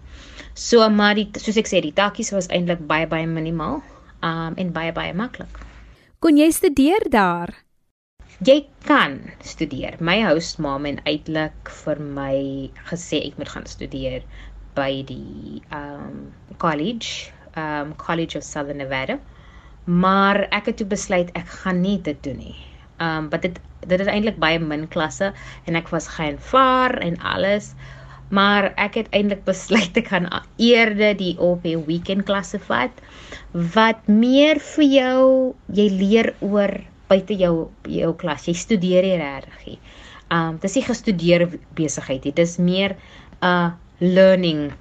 So 0.55 0.89
maar 0.91 1.15
die 1.15 1.29
soos 1.39 1.57
ek 1.57 1.71
sê 1.71 1.81
die 1.81 1.97
taakies 1.97 2.33
was 2.37 2.51
eintlik 2.53 2.87
baie 2.87 3.07
baie 3.07 3.27
minimaal 3.27 3.83
um 4.23 4.55
en 4.57 4.73
baie 4.73 4.93
baie 4.93 5.15
maklik. 5.15 5.61
Kon 6.21 6.37
jy 6.39 6.51
studeer 6.55 7.11
daar? 7.11 7.55
jy 8.47 8.63
kan 8.87 9.21
studeer. 9.47 9.99
My 10.01 10.17
hostmam 10.25 10.87
en 10.89 10.99
uitlik 11.07 11.71
vir 11.83 12.01
my 12.17 12.35
gesê 12.89 13.21
ek 13.29 13.39
moet 13.39 13.53
gaan 13.55 13.69
studeer 13.71 14.25
by 14.75 15.03
die 15.07 15.61
um 15.77 16.33
college, 16.59 17.31
um 17.57 17.95
College 18.01 18.39
of 18.39 18.45
Southern 18.47 18.83
Nevada. 18.83 19.19
Maar 19.87 20.47
ek 20.51 20.71
het 20.71 20.81
toe 20.81 20.89
besluit 20.91 21.31
ek 21.39 21.49
gaan 21.63 21.83
nie 21.85 21.99
dit 22.03 22.19
doen 22.25 22.41
nie. 22.41 22.57
Um 22.99 23.29
but 23.31 23.47
dit 23.47 23.61
dit 23.87 24.01
is 24.01 24.11
eintlik 24.11 24.39
baie 24.43 24.59
min 24.63 24.89
klasse 24.89 25.33
en 25.67 25.79
ek 25.79 25.91
was 25.95 26.09
geen 26.17 26.39
vaar 26.39 26.99
en 27.03 27.19
alles. 27.23 27.75
Maar 28.33 28.71
ek 28.81 28.97
het 29.01 29.11
eintlik 29.13 29.45
besluit 29.45 29.97
ek 30.01 30.09
gaan 30.13 30.29
eerder 30.57 31.17
die 31.19 31.35
op 31.37 31.67
die 31.67 31.77
weekend 31.77 32.25
klasse 32.29 32.61
vat 32.69 33.03
wat 33.75 34.09
meer 34.09 34.61
vir 34.73 34.89
jou 34.89 35.27
jy 35.77 35.89
leer 35.93 36.33
oor 36.41 36.73
buite 37.13 37.37
jou 37.37 37.69
jou 37.89 38.13
klas. 38.17 38.49
Jy 38.49 38.57
studeer 38.57 39.05
hier 39.05 39.21
regtig. 39.21 39.79
Um 40.33 40.57
dis 40.63 40.79
nie 40.79 40.87
gestudeer 40.87 41.47
besigheid 41.77 42.25
nie. 42.25 42.33
Dis 42.33 42.57
meer 42.59 42.97
'n 43.43 43.47
uh, 43.49 43.71
learning 44.01 44.73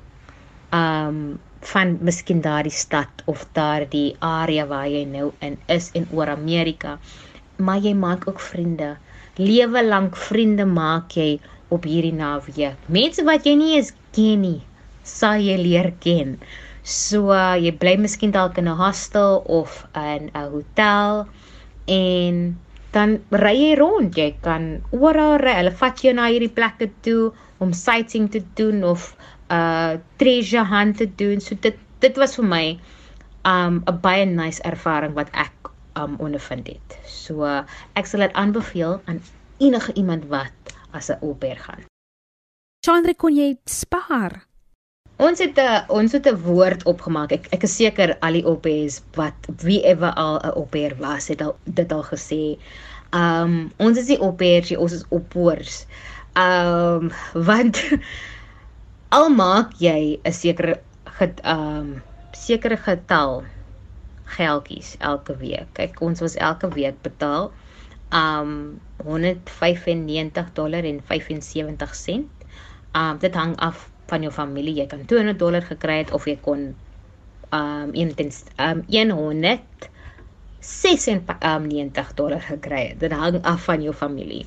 um 0.72 1.40
van 1.62 1.98
miskien 2.02 2.42
daardie 2.42 2.74
stad 2.74 3.22
of 3.30 3.46
daardie 3.54 4.16
area 4.20 4.66
waar 4.66 4.88
jy 4.90 5.04
nou 5.06 5.32
in 5.42 5.58
is 5.68 5.92
in 5.94 6.08
oor 6.12 6.30
Amerika. 6.30 6.98
Maar 7.58 7.80
jy 7.80 7.94
maak 7.94 8.28
ook 8.28 8.40
vriende. 8.40 8.96
Lewe 9.38 9.84
lank 9.86 10.18
vriende 10.18 10.66
maak 10.66 11.12
jy 11.12 11.40
op 11.72 11.88
hierdie 11.88 12.16
naweek. 12.16 12.78
Mense 12.92 13.24
wat 13.28 13.48
jy 13.48 13.56
nie 13.60 13.76
eens 13.78 13.94
ken 14.16 14.44
nie, 14.44 14.60
sal 15.08 15.42
jy 15.42 15.58
leer 15.60 15.92
ken. 16.04 16.38
So 16.84 17.30
uh, 17.32 17.56
jy 17.62 17.72
bly 17.78 17.96
miskien 18.02 18.34
dalk 18.34 18.58
in 18.58 18.68
'n 18.68 18.78
hostel 18.78 19.42
of 19.46 19.86
in 19.96 20.30
'n 20.34 20.50
hotel 20.52 21.28
en 21.88 22.58
dan 22.92 23.20
ry 23.32 23.56
jy 23.56 23.76
rond. 23.80 24.18
Jy 24.18 24.36
kan 24.42 24.82
oral 24.92 25.38
ry. 25.40 25.56
Hulle 25.62 25.72
vat 25.72 26.02
jou 26.04 26.14
na 26.14 26.28
hierdie 26.28 26.52
plekke 26.52 26.90
toe 27.06 27.32
om 27.60 27.74
sightseeing 27.74 28.30
te 28.32 28.42
doen 28.56 28.84
of 28.84 29.16
uh 29.50 29.96
treasure 30.18 30.66
hunt 30.66 30.98
te 30.98 31.08
doen. 31.16 31.40
So 31.40 31.56
dit 31.56 31.78
dit 32.00 32.18
was 32.18 32.36
vir 32.36 32.46
my 32.46 32.66
um 33.46 33.84
'n 33.88 34.00
baie 34.02 34.26
nice 34.26 34.62
ervaring 34.64 35.14
wat 35.14 35.30
ek 35.34 35.54
um 35.96 36.16
ondervind 36.20 36.68
het. 36.68 36.98
So 37.06 37.44
uh, 37.46 37.64
ek 37.96 38.06
sal 38.06 38.26
dit 38.26 38.34
aanbeveel 38.34 39.02
aan 39.06 39.22
enige 39.62 39.94
iemand 39.94 40.26
wat 40.26 40.61
as 40.94 41.10
'n 41.10 41.36
pair 41.40 41.58
gaan. 41.58 41.84
Chandra, 42.86 43.14
kon 43.14 43.36
jy 43.36 43.58
spaar? 43.66 44.46
Ons 45.22 45.40
het 45.40 45.58
'n 45.60 45.86
ons 45.90 46.12
het 46.12 46.26
'n 46.28 46.42
woord 46.44 46.84
opgemaak. 46.84 47.32
Ek 47.32 47.48
ek 47.56 47.64
is 47.64 47.76
seker 47.76 48.18
al 48.26 48.34
die 48.34 48.46
opes 48.46 49.02
wat 49.16 49.38
wie 49.64 49.82
ever 49.86 50.14
al 50.18 50.40
'n 50.40 50.56
oper 50.62 50.96
was, 50.98 51.28
het 51.28 51.42
al 51.42 51.56
dit 51.66 51.92
al 51.92 52.04
gesê. 52.04 52.58
Um 53.14 53.72
ons 53.78 53.98
is 53.98 54.08
die 54.08 54.20
opers, 54.20 54.72
ons 54.76 54.94
is 54.94 55.06
oppoors. 55.10 55.86
Um 56.36 57.12
want 57.34 57.78
al 59.18 59.30
maak 59.30 59.78
jy 59.78 60.20
'n 60.26 60.34
sekere 60.34 60.82
get 61.20 61.42
um 61.46 62.02
sekere 62.32 62.78
getal 62.78 63.44
geldjies 64.26 64.96
elke 65.00 65.38
week. 65.38 65.68
Kyk, 65.74 66.02
ons 66.02 66.20
was 66.20 66.36
elke 66.36 66.70
week 66.70 66.98
betaal 67.04 67.52
um 68.12 68.80
195 69.04 70.54
dollar 70.54 70.84
en 70.84 71.02
75 71.08 71.96
sent. 71.96 72.28
Um 72.96 73.18
dit 73.20 73.36
hang 73.36 73.56
af 73.58 73.90
van 74.12 74.22
jou 74.22 74.32
familie. 74.34 74.76
Jy 74.82 74.88
kan 74.92 75.06
200 75.06 75.40
dollar 75.40 75.62
gekry 75.66 76.02
het 76.04 76.12
of 76.12 76.28
jy 76.28 76.38
kon 76.44 76.76
um 77.52 77.90
een 77.94 78.14
um 78.60 78.84
100 79.18 79.90
96 80.60 82.14
dollar 82.14 82.42
gekry 82.42 82.88
het. 82.92 83.00
Dit 83.00 83.12
hang 83.12 83.42
af 83.44 83.64
van 83.64 83.82
jou 83.82 83.94
familie. 83.94 84.46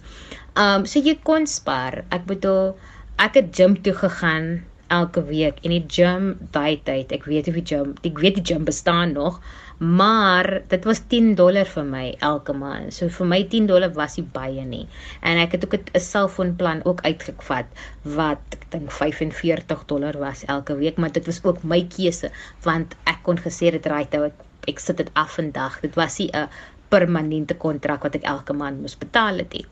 Um 0.55 0.87
so 0.87 1.01
jy 1.01 1.19
kon 1.23 1.47
spaar. 1.47 2.05
Ek 2.11 2.29
bedoel 2.29 2.77
ek 3.17 3.35
het 3.41 3.51
gym 3.57 3.81
toe 3.83 3.95
gegaan 3.95 4.65
elke 4.89 5.23
week 5.29 5.61
en 5.63 5.71
die 5.71 5.85
gym 5.89 6.35
daai 6.53 6.81
tyd, 6.85 7.13
ek 7.13 7.25
weet 7.31 7.49
of 7.49 7.59
die 7.59 7.67
gym, 7.71 7.95
ek 8.05 8.19
weet 8.21 8.41
die 8.41 8.45
gym 8.53 8.65
bestaan 8.69 9.15
nog, 9.17 9.41
maar 9.79 10.63
dit 10.69 10.85
was 10.85 11.01
10 11.11 11.35
dollar 11.39 11.67
vir 11.67 11.87
my 11.89 12.05
elke 12.21 12.55
maand. 12.57 12.93
So 12.95 13.09
vir 13.09 13.27
my 13.27 13.41
10 13.55 13.67
dollar 13.71 13.91
was 13.97 14.17
nie 14.19 14.27
baie 14.37 14.65
nie. 14.65 14.85
En 15.23 15.41
ek 15.43 15.57
het 15.57 15.65
ook 15.67 15.75
'n 15.75 16.01
selfoonplan 16.01 16.85
ook 16.85 17.01
uitgevat 17.03 17.67
wat 18.03 18.45
ek 18.53 18.71
dink 18.71 18.91
45 18.91 19.85
dollar 19.87 20.19
was 20.19 20.45
elke 20.45 20.77
week, 20.77 20.97
maar 20.97 21.13
dit 21.13 21.27
was 21.27 21.41
ook 21.45 21.63
my 21.63 21.83
keuse 21.97 22.31
want 22.63 22.95
ek 23.07 23.19
kon 23.23 23.37
gesê 23.37 23.71
dit 23.71 23.87
raai 23.87 24.07
toe 24.11 24.27
ek, 24.27 24.39
ek 24.69 24.79
sit 24.79 24.97
dit 24.97 25.11
af 25.15 25.35
vandag. 25.35 25.81
Dit 25.81 25.95
was 25.95 26.19
nie 26.19 26.31
'n 26.33 26.49
permanente 26.89 27.55
kontrak 27.55 28.03
wat 28.03 28.15
ek 28.15 28.25
elke 28.25 28.53
maand 28.53 28.81
moes 28.81 28.97
betaal 28.99 29.39
het 29.43 29.53
nie. 29.53 29.67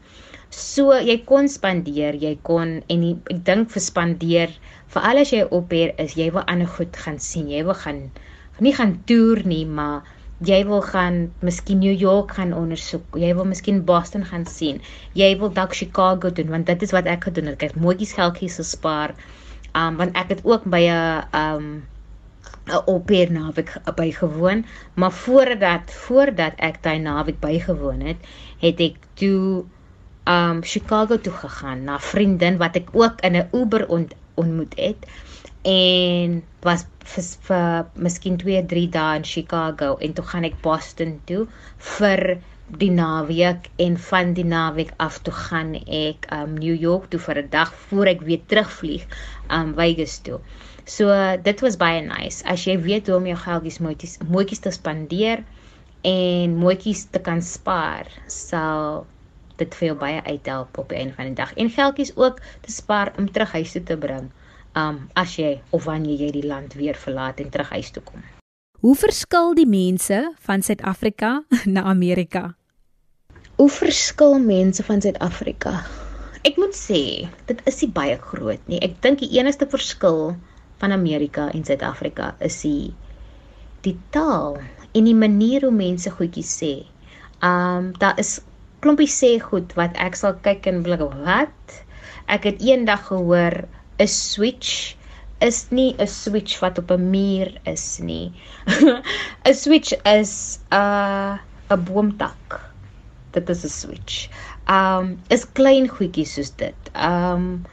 So 0.52 0.92
jy 0.92 1.22
kon 1.24 1.48
spandeer, 1.48 2.14
jy 2.14 2.38
kon 2.42 2.82
en 2.92 3.00
die, 3.00 3.14
ek 3.32 3.44
dink 3.44 3.70
vir 3.70 3.80
spandeer 3.80 4.50
veral 4.92 5.22
as 5.22 5.32
jy 5.32 5.44
op 5.50 5.70
hier 5.72 5.92
is, 6.02 6.16
jy 6.18 6.30
wil 6.34 6.44
ander 6.52 6.68
goed 6.68 6.96
gaan 7.04 7.18
sien. 7.18 7.48
Jy 7.50 7.64
wil 7.64 7.78
gaan 7.84 8.02
nie 8.62 8.74
gaan 8.76 8.98
toer 9.08 9.40
nie, 9.48 9.64
maar 9.66 10.02
jy 10.46 10.58
wil 10.66 10.82
gaan 10.82 11.30
miskien 11.46 11.80
New 11.82 11.94
York 11.98 12.34
gaan 12.38 12.52
ondersoek. 12.56 13.16
Jy 13.18 13.30
wil 13.38 13.46
miskien 13.48 13.82
Boston 13.88 14.24
gaan 14.26 14.44
sien. 14.46 14.80
Jy 15.18 15.30
wil 15.40 15.52
dalk 15.54 15.74
Chicago 15.78 16.30
doen 16.34 16.50
want 16.52 16.66
dit 16.66 16.82
is 16.82 16.94
wat 16.94 17.08
ek 17.10 17.28
gedoen 17.30 17.52
het. 17.52 17.62
Ek 17.62 17.72
het 17.72 17.80
mooietjies 17.80 18.16
geldjies 18.18 18.58
gespaar. 18.60 19.14
Um 19.78 19.96
want 20.00 20.18
ek 20.18 20.34
het 20.34 20.44
ook 20.44 20.66
by 20.68 20.82
'n 20.90 21.24
um 21.42 21.66
'n 22.68 22.82
opper 22.86 23.32
naweek 23.32 23.70
bygewoon, 23.96 24.64
maar 24.94 25.12
voordat 25.12 25.90
voordat 26.06 26.54
ek 26.58 26.82
daai 26.82 26.98
naweek 26.98 27.40
bygewoon 27.40 28.00
het, 28.00 28.18
het 28.58 28.80
ek 28.80 28.96
toe 29.14 29.64
um 30.26 30.62
Chicago 30.62 31.18
toe 31.18 31.32
gegaan 31.32 31.84
na 31.84 31.98
vriendin 31.98 32.58
wat 32.58 32.76
ek 32.76 32.88
ook 32.92 33.20
in 33.20 33.36
'n 33.36 33.48
Uber 33.52 33.88
ont 33.88 34.14
ontmoet 34.34 34.74
het 34.78 35.06
en 35.68 36.42
was 36.66 36.86
vir, 37.04 37.26
vir 37.48 38.02
miskien 38.06 38.38
2 38.40 38.64
3 38.70 38.88
dae 38.96 39.20
in 39.20 39.28
Chicago 39.34 39.96
en 40.00 40.16
toe 40.16 40.24
gaan 40.32 40.48
ek 40.48 40.58
Boston 40.64 41.18
toe 41.30 41.46
vir 41.98 42.38
die 42.80 42.90
naweek 42.90 43.68
en 43.84 43.96
van 44.08 44.32
die 44.34 44.46
naweek 44.48 44.92
af 45.04 45.18
toe 45.26 45.34
gaan 45.34 45.74
ek 45.84 46.26
um 46.32 46.54
New 46.58 46.74
York 46.74 47.10
toe 47.12 47.20
vir 47.20 47.42
'n 47.42 47.50
dag 47.50 47.72
voor 47.88 48.06
ek 48.06 48.20
weer 48.28 48.42
terugvlieg 48.46 49.04
um 49.50 49.74
Vegas 49.74 50.18
toe. 50.18 50.40
So 50.84 51.06
dit 51.42 51.60
was 51.60 51.76
baie 51.76 52.00
nice. 52.00 52.44
As 52.44 52.64
jy 52.64 52.78
weet 52.80 53.06
hoe 53.06 53.16
om 53.16 53.26
jou 53.26 53.36
geldjies 53.36 53.78
mooietjies 53.78 54.18
mooietjies 54.28 54.64
te 54.64 54.70
spandeer 54.70 55.44
en 56.02 56.56
mooietjies 56.56 57.06
te 57.10 57.20
kan 57.20 57.42
spaar, 57.42 58.06
sal 58.26 59.06
dit 59.62 59.78
vir 59.78 59.92
jou 59.92 59.96
baie 59.98 60.20
uithelp 60.26 60.78
op 60.78 60.92
die 60.92 61.00
einde 61.00 61.16
van 61.18 61.30
die 61.30 61.38
dag. 61.38 61.54
En 61.54 61.70
geldjies 61.70 62.14
ook 62.16 62.40
te 62.66 62.72
spaar 62.72 63.12
om 63.18 63.30
terug 63.30 63.52
huis 63.58 63.72
toe 63.74 63.82
te 63.82 63.98
bring. 63.98 64.30
Um 64.78 65.08
as 65.20 65.36
jy 65.36 65.58
of 65.76 65.84
wanneer 65.88 66.26
jy 66.26 66.30
die 66.38 66.46
land 66.48 66.74
weer 66.78 66.96
verlaat 66.96 67.40
en 67.40 67.50
terug 67.52 67.72
huis 67.76 67.92
toe 67.92 68.02
kom. 68.02 68.22
Hoe 68.82 68.94
verskil 68.98 69.52
die 69.54 69.68
mense 69.68 70.22
van 70.46 70.62
Suid-Afrika 70.62 71.42
na 71.74 71.84
Amerika? 71.90 72.54
Hoe 73.60 73.70
verskil 73.70 74.40
mense 74.42 74.82
van 74.82 75.02
Suid-Afrika? 75.04 75.82
Ek 76.42 76.56
moet 76.58 76.74
sê, 76.74 77.28
dit 77.46 77.60
is 77.70 77.76
nie 77.84 77.90
baie 77.94 78.16
groot 78.18 78.62
nie. 78.66 78.80
Ek 78.82 78.96
dink 79.04 79.20
die 79.20 79.30
enigste 79.36 79.68
verskil 79.70 80.32
van 80.82 80.94
Amerika 80.94 81.46
en 81.54 81.62
Suid-Afrika 81.62 82.32
is 82.42 82.58
die 82.64 82.90
die 83.86 83.94
taal 84.14 84.58
en 84.94 85.06
die 85.06 85.16
manier 85.18 85.66
hoe 85.66 85.74
mense 85.74 86.10
goedjies 86.10 86.50
sê. 86.58 86.72
Um 87.44 87.92
daar 88.02 88.18
is 88.18 88.40
klompie 88.82 89.10
sê 89.10 89.38
goed 89.40 89.72
wat 89.78 89.96
ek 90.06 90.18
sal 90.18 90.34
kyk 90.46 90.66
en 90.70 90.82
blik 90.86 91.04
wat. 91.26 91.78
Ek 92.28 92.44
het 92.50 92.62
eendag 92.62 93.06
gehoor 93.10 93.62
'n 94.00 94.08
switch 94.08 94.96
is 95.40 95.70
nie 95.70 95.94
'n 95.98 96.06
switch 96.06 96.60
wat 96.62 96.78
op 96.78 96.90
'n 96.90 97.10
muur 97.10 97.48
is 97.66 97.86
nie. 98.00 98.32
'n 99.46 99.54
Switch 99.54 99.92
is 100.04 100.58
'n 100.70 100.76
uh, 100.76 101.38
'n 101.70 101.84
boomtak 101.84 102.72
dit 103.32 103.48
is 103.48 103.64
'n 103.64 103.68
switch. 103.68 104.28
Um 104.68 105.06
is 105.28 105.44
klein 105.58 105.88
goedjies 105.88 106.34
soos 106.34 106.50
dit. 106.50 106.90
Um 106.94 107.64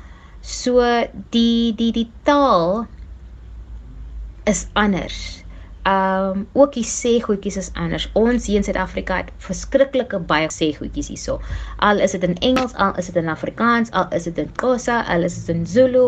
so 0.41 0.81
die 1.35 1.73
die 1.75 1.91
die 1.91 2.09
taal 2.23 2.87
is 4.45 4.67
anders. 4.73 5.43
Um 5.89 6.45
ook 6.53 6.73
die 6.77 6.85
sê 6.85 7.17
goedjies 7.23 7.57
is 7.57 7.71
anders. 7.73 8.09
Ons 8.19 8.45
hier 8.45 8.59
in 8.61 8.65
Suid-Afrika 8.67 9.23
het 9.23 9.31
verskriklike 9.41 10.19
baie 10.29 10.49
sê 10.53 10.69
goedjies 10.75 11.09
hierso. 11.09 11.39
Al 11.85 12.03
is 12.05 12.13
dit 12.13 12.25
in 12.27 12.37
Engels, 12.45 12.75
al 12.75 12.93
is 13.01 13.09
dit 13.09 13.17
in 13.21 13.31
Afrikaans, 13.31 13.91
al 13.97 14.09
is 14.13 14.27
dit 14.29 14.37
in 14.43 14.51
Xhosa, 14.59 15.01
al 15.09 15.25
is 15.25 15.39
dit 15.39 15.55
in 15.55 15.65
Zulu, 15.65 16.07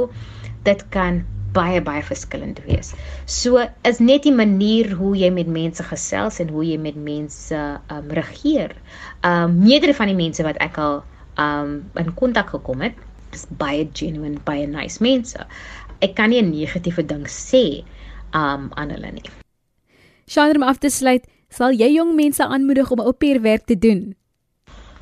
dit 0.68 0.84
kan 0.94 1.24
baie 1.56 1.82
baie 1.84 2.04
verskillend 2.06 2.62
wees. 2.68 2.94
So 3.26 3.64
is 3.88 4.00
net 4.00 4.28
die 4.28 4.36
manier 4.36 4.92
hoe 5.00 5.16
jy 5.18 5.32
met 5.34 5.50
mense 5.52 5.84
gesels 5.90 6.40
en 6.44 6.52
hoe 6.54 6.64
jy 6.68 6.78
met 6.80 6.96
mense 6.96 7.60
um 7.92 8.14
regeer. 8.22 8.76
Um 9.28 9.60
meerdere 9.64 9.98
van 9.98 10.12
die 10.12 10.20
mense 10.20 10.46
wat 10.48 10.62
ek 10.64 10.80
al 10.82 11.02
um 11.42 11.80
in 12.00 12.14
kontak 12.20 12.54
gekom 12.56 12.86
het, 12.86 12.98
is 13.36 13.48
baie 13.60 13.88
genuine, 13.98 14.40
baie 14.48 14.68
nice 14.68 15.04
mense. 15.04 15.48
Ek 16.02 16.16
kan 16.16 16.30
nie 16.30 16.42
'n 16.42 16.52
negatiewe 16.52 17.06
ding 17.06 17.26
sê 17.28 17.84
um 18.34 18.72
aan 18.76 18.92
hulle 18.92 19.12
nie. 19.12 19.41
Shandra 20.28 20.62
om 20.62 20.68
af 20.68 20.78
te 20.78 20.90
sluit, 20.90 21.26
sal 21.50 21.76
jy 21.76 21.90
jong 21.96 22.16
mense 22.16 22.46
aanmoedig 22.46 22.92
om 22.92 23.02
au 23.04 23.14
pair 23.14 23.42
werk 23.42 23.66
te 23.66 23.76
doen? 23.76 24.14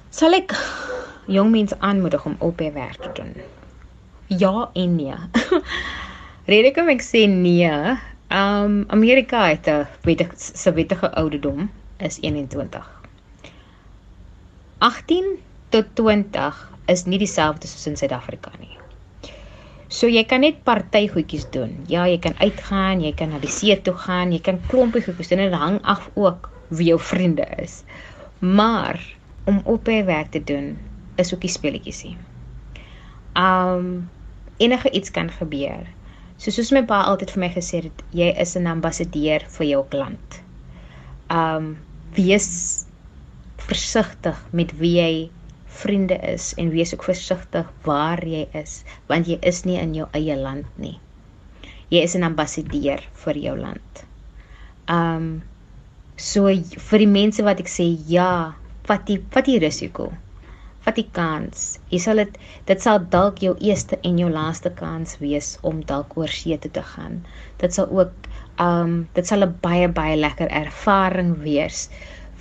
Sal 0.09 0.33
ek 0.33 0.55
jong 1.29 1.51
mense 1.53 1.77
aanmoedig 1.79 2.25
om 2.25 2.37
au 2.39 2.51
pair 2.51 2.73
werk 2.73 3.01
te 3.03 3.11
doen? 3.21 3.35
Ja 4.27 4.69
en 4.73 4.95
nee. 4.95 5.17
Rede 6.51 6.73
kom 6.73 6.89
ek 6.89 7.03
sê 7.05 7.25
nee. 7.29 7.97
Um 8.29 8.85
Amerika 8.89 9.45
het 9.49 9.67
'n 9.67 9.85
wettige 10.05 10.33
se 10.37 10.73
wettige 10.73 11.13
ouderdom 11.13 11.69
is 11.97 12.19
21. 12.21 12.89
18 14.79 15.37
tot 15.69 15.85
20 15.95 16.69
is 16.87 17.05
nie 17.05 17.19
dieselfde 17.19 17.67
soos 17.67 17.87
in 17.87 17.97
Suid-Afrika 17.97 18.51
nie. 18.59 18.78
So 19.89 20.05
jy 20.05 20.21
kan 20.29 20.43
net 20.45 20.61
party 20.67 21.07
goedjies 21.09 21.47
doen. 21.49 21.71
Ja, 21.89 22.03
jy 22.05 22.19
kan 22.21 22.35
uitgaan, 22.37 23.01
jy 23.01 23.09
kan 23.17 23.31
na 23.33 23.39
die 23.41 23.49
see 23.49 23.73
toe 23.81 23.95
gaan, 23.97 24.33
jy 24.35 24.41
kan 24.45 24.59
klompie 24.69 25.01
goedjies 25.01 25.31
doen 25.31 25.41
en 25.41 25.49
dit 25.49 25.61
hang 25.61 25.79
af 25.81 26.09
ook 26.13 26.49
wie 26.77 26.91
jou 26.91 26.99
vriende 27.01 27.47
is. 27.57 27.81
Maar 28.39 29.01
om 29.49 29.61
op 29.65 29.87
by 29.89 30.03
werk 30.05 30.29
te 30.35 30.43
doen 30.43 30.77
is 31.17 31.33
ook 31.33 31.43
'n 31.43 31.55
speletjie 31.57 31.93
sien. 31.93 32.17
Um 33.33 34.09
enige 34.57 34.91
iets 34.91 35.11
kan 35.11 35.31
gebeur. 35.31 35.87
So 36.37 36.51
soos 36.51 36.71
my 36.71 36.85
pa 36.85 37.01
altyd 37.03 37.31
vir 37.31 37.39
my 37.39 37.49
gesê 37.49 37.81
het, 37.83 38.03
jy 38.11 38.29
is 38.37 38.55
'n 38.55 38.67
ambassadeur 38.67 39.41
vir 39.57 39.65
jou 39.65 39.85
land. 39.91 40.41
Um 41.29 41.77
wees 42.13 42.85
versigtig 43.57 44.37
met 44.51 44.71
wie 44.77 44.95
jy 45.01 45.29
vriende 45.81 46.17
is 46.33 46.53
en 46.57 46.73
wees 46.73 46.93
ook 46.93 47.05
versigtig 47.07 47.67
waar 47.85 48.23
jy 48.25 48.47
is, 48.57 48.83
want 49.07 49.27
jy 49.27 49.37
is 49.41 49.63
nie 49.65 49.77
in 49.81 49.93
jou 49.95 50.07
eie 50.17 50.35
land 50.35 50.67
nie. 50.77 50.97
Jy 51.89 52.03
is 52.03 52.15
'n 52.15 52.23
ambassadeur 52.23 53.01
vir 53.25 53.37
jou 53.37 53.57
land. 53.57 54.05
Um 54.87 55.43
so 56.17 56.47
vir 56.89 56.99
die 56.99 57.13
mense 57.19 57.43
wat 57.43 57.59
ek 57.59 57.67
sê 57.67 57.85
ja, 58.07 58.55
vat 58.83 59.05
die 59.05 59.21
vat 59.31 59.45
die 59.45 59.59
risiko 59.59 60.11
vat 60.85 60.97
die 60.97 61.07
kans. 61.15 61.77
Jy 61.93 61.99
sal 62.03 62.21
dit 62.23 62.37
dit 62.69 62.81
sal 62.81 63.01
dalk 63.13 63.41
jou 63.43 63.55
eerste 63.61 63.99
en 64.07 64.19
jou 64.21 64.29
laaste 64.31 64.71
kans 64.79 65.17
wees 65.23 65.57
om 65.67 65.83
dalk 65.91 66.15
oor 66.17 66.31
see 66.33 66.57
toe 66.57 66.71
te 66.77 66.83
gaan. 66.93 67.19
Dit 67.61 67.75
sal 67.75 67.89
ook 67.91 68.29
um 68.63 68.95
dit 69.15 69.27
sal 69.27 69.43
'n 69.45 69.57
baie 69.65 69.87
baie 69.99 70.15
lekker 70.17 70.49
ervaring 70.61 71.35
wees 71.43 71.89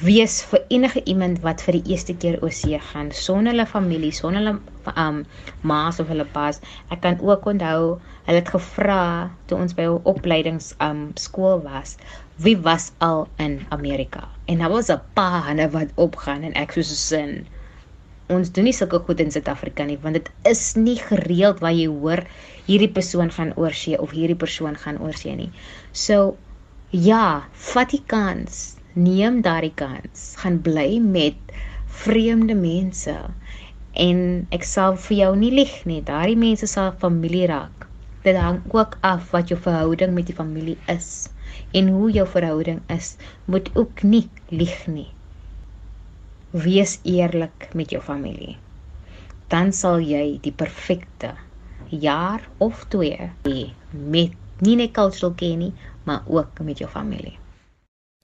wees 0.00 0.34
vir 0.46 0.60
enige 0.70 1.00
iemand 1.10 1.40
wat 1.42 1.62
vir 1.66 1.78
die 1.78 1.94
eerste 1.94 2.14
keer 2.14 2.36
oor 2.42 2.54
see 2.54 2.78
gaan 2.90 3.10
sonder 3.10 3.50
hulle 3.50 3.66
familie, 3.66 4.12
sonder 4.14 4.44
hulle 4.44 4.94
um 4.94 5.24
ma's 5.66 5.98
of 5.98 6.12
hulle 6.12 6.26
pa's. 6.36 6.60
Ek 6.94 7.02
kan 7.02 7.18
ook 7.18 7.48
onthou 7.50 7.98
hulle 8.28 8.38
het 8.38 8.52
gevra 8.54 9.30
toe 9.50 9.58
ons 9.58 9.74
by 9.74 9.88
'n 9.88 10.00
opleidings 10.12 10.74
um 10.88 11.10
skool 11.16 11.62
was, 11.66 11.96
wie 12.38 12.56
was 12.56 12.92
al 13.00 13.26
in 13.38 13.66
Amerika? 13.70 14.28
En 14.46 14.58
daar 14.58 14.70
was 14.70 14.90
'n 14.90 15.00
paar 15.14 15.70
wat 15.70 15.90
opgaan 15.96 16.42
en 16.42 16.54
ek 16.54 16.72
soos 16.72 16.90
'n 16.90 17.02
sin 17.08 17.46
ons 18.28 18.50
doen 18.52 18.64
nie 18.64 18.72
sulke 18.76 18.98
goed 18.98 19.20
in 19.20 19.30
Suid-Afrika 19.30 19.84
nie 19.84 19.98
want 20.02 20.14
dit 20.14 20.30
is 20.44 20.76
nie 20.76 20.96
gereeld 20.96 21.60
waar 21.60 21.72
jy 21.72 21.88
hoor 21.88 22.24
hierdie 22.66 22.92
persoon 22.92 23.30
gaan 23.30 23.54
oorsee 23.56 23.98
of 23.98 24.10
hierdie 24.10 24.36
persoon 24.36 24.76
gaan 24.76 25.00
oorsee 25.00 25.34
nie. 25.34 25.50
So 25.92 26.36
ja, 26.90 27.48
vat 27.52 27.90
die 27.90 28.02
kans, 28.06 28.77
neem 28.98 29.40
daardie 29.46 29.74
kans, 29.82 30.24
gaan 30.42 30.60
bly 30.68 30.98
met 31.02 31.54
vreemde 32.02 32.54
mense 32.58 33.16
en 34.06 34.22
ek 34.54 34.66
sal 34.70 34.98
vir 35.08 35.16
jou 35.22 35.32
nie 35.42 35.52
lieg 35.54 35.74
nie, 35.90 36.00
daardie 36.12 36.38
mense 36.38 36.68
sal 36.70 36.94
familie 37.04 37.46
raak. 37.50 37.86
Dit 38.26 38.38
hang 38.38 38.60
ook 38.74 38.98
af 39.06 39.30
wat 39.34 39.52
jou 39.52 39.58
verhouding 39.68 40.14
met 40.16 40.30
die 40.30 40.38
familie 40.40 40.78
is 40.90 41.28
en 41.74 41.92
hoe 41.94 42.10
jou 42.12 42.26
verhouding 42.28 42.82
is, 42.92 43.14
moet 43.46 43.70
ook 43.74 44.02
nie 44.02 44.26
lieg 44.50 44.84
nie 44.86 45.08
wees 46.50 47.00
eerlik 47.04 47.68
met 47.74 47.90
jou 47.90 48.00
familie. 48.02 48.56
Dan 49.48 49.72
sal 49.72 50.00
jy 50.00 50.38
die 50.40 50.52
perfekte 50.52 51.34
jaar 51.90 52.44
of 52.58 52.86
twee 52.88 53.30
hê 53.44 53.58
met 53.92 54.32
nie 54.64 54.76
net 54.76 54.94
cultural 54.96 55.34
care 55.36 55.56
nie, 55.56 55.72
maar 56.04 56.24
ook 56.26 56.60
met 56.64 56.78
jou 56.78 56.88
familie. 56.90 57.36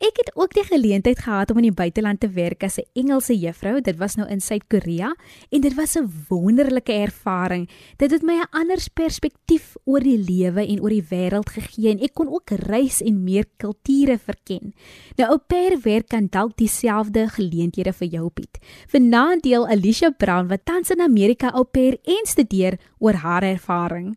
Ek 0.02 0.16
het 0.18 0.33
ook 0.35 0.50
die 0.57 0.64
geleentheid 0.66 1.20
gehad 1.22 1.52
om 1.52 1.61
in 1.61 1.68
die 1.68 1.76
buiteland 1.76 2.18
te 2.20 2.28
werk 2.35 2.64
as 2.66 2.78
'n 2.78 2.88
Engelse 2.98 3.38
juffrou. 3.38 3.80
Dit 3.80 3.96
was 3.96 4.14
nou 4.14 4.28
in 4.28 4.40
Suid-Korea 4.40 5.14
en 5.50 5.61
dit 5.61 5.74
was 5.74 5.94
'n 5.96 6.11
wonderlike 6.28 6.92
ervaring. 6.92 7.68
Dit 7.96 8.11
het 8.11 8.22
my 8.22 8.35
'n 8.35 8.50
ander 8.50 8.78
perspektief 8.94 9.76
oor 9.85 10.00
die 10.00 10.18
lewe 10.18 10.66
en 10.66 10.80
oor 10.80 10.90
die 10.90 11.07
wêreld 11.09 11.48
gegee 11.48 11.90
en 11.90 12.00
ek 12.00 12.14
kon 12.14 12.28
ook 12.28 12.50
reis 12.50 13.02
en 13.02 13.24
meer 13.24 13.44
kulture 13.57 14.18
verken. 14.18 14.74
Nou 15.16 15.30
ou 15.30 15.38
pair 15.38 15.80
werk 15.80 16.09
kan 16.09 16.26
dalk 16.30 16.57
dieselfde 16.57 17.28
geleenthede 17.28 17.92
vir 17.92 18.09
jou 18.09 18.30
bied. 18.35 18.59
Vanaand 18.88 19.42
deel 19.42 19.68
Alicia 19.68 20.11
Brown 20.11 20.48
wat 20.48 20.64
tans 20.64 20.90
in 20.90 21.00
Amerika 21.00 21.50
au 21.52 21.64
pair 21.64 21.98
en 22.02 22.26
studeer 22.26 22.78
oor 22.98 23.14
haar 23.14 23.42
ervaring. 23.42 24.16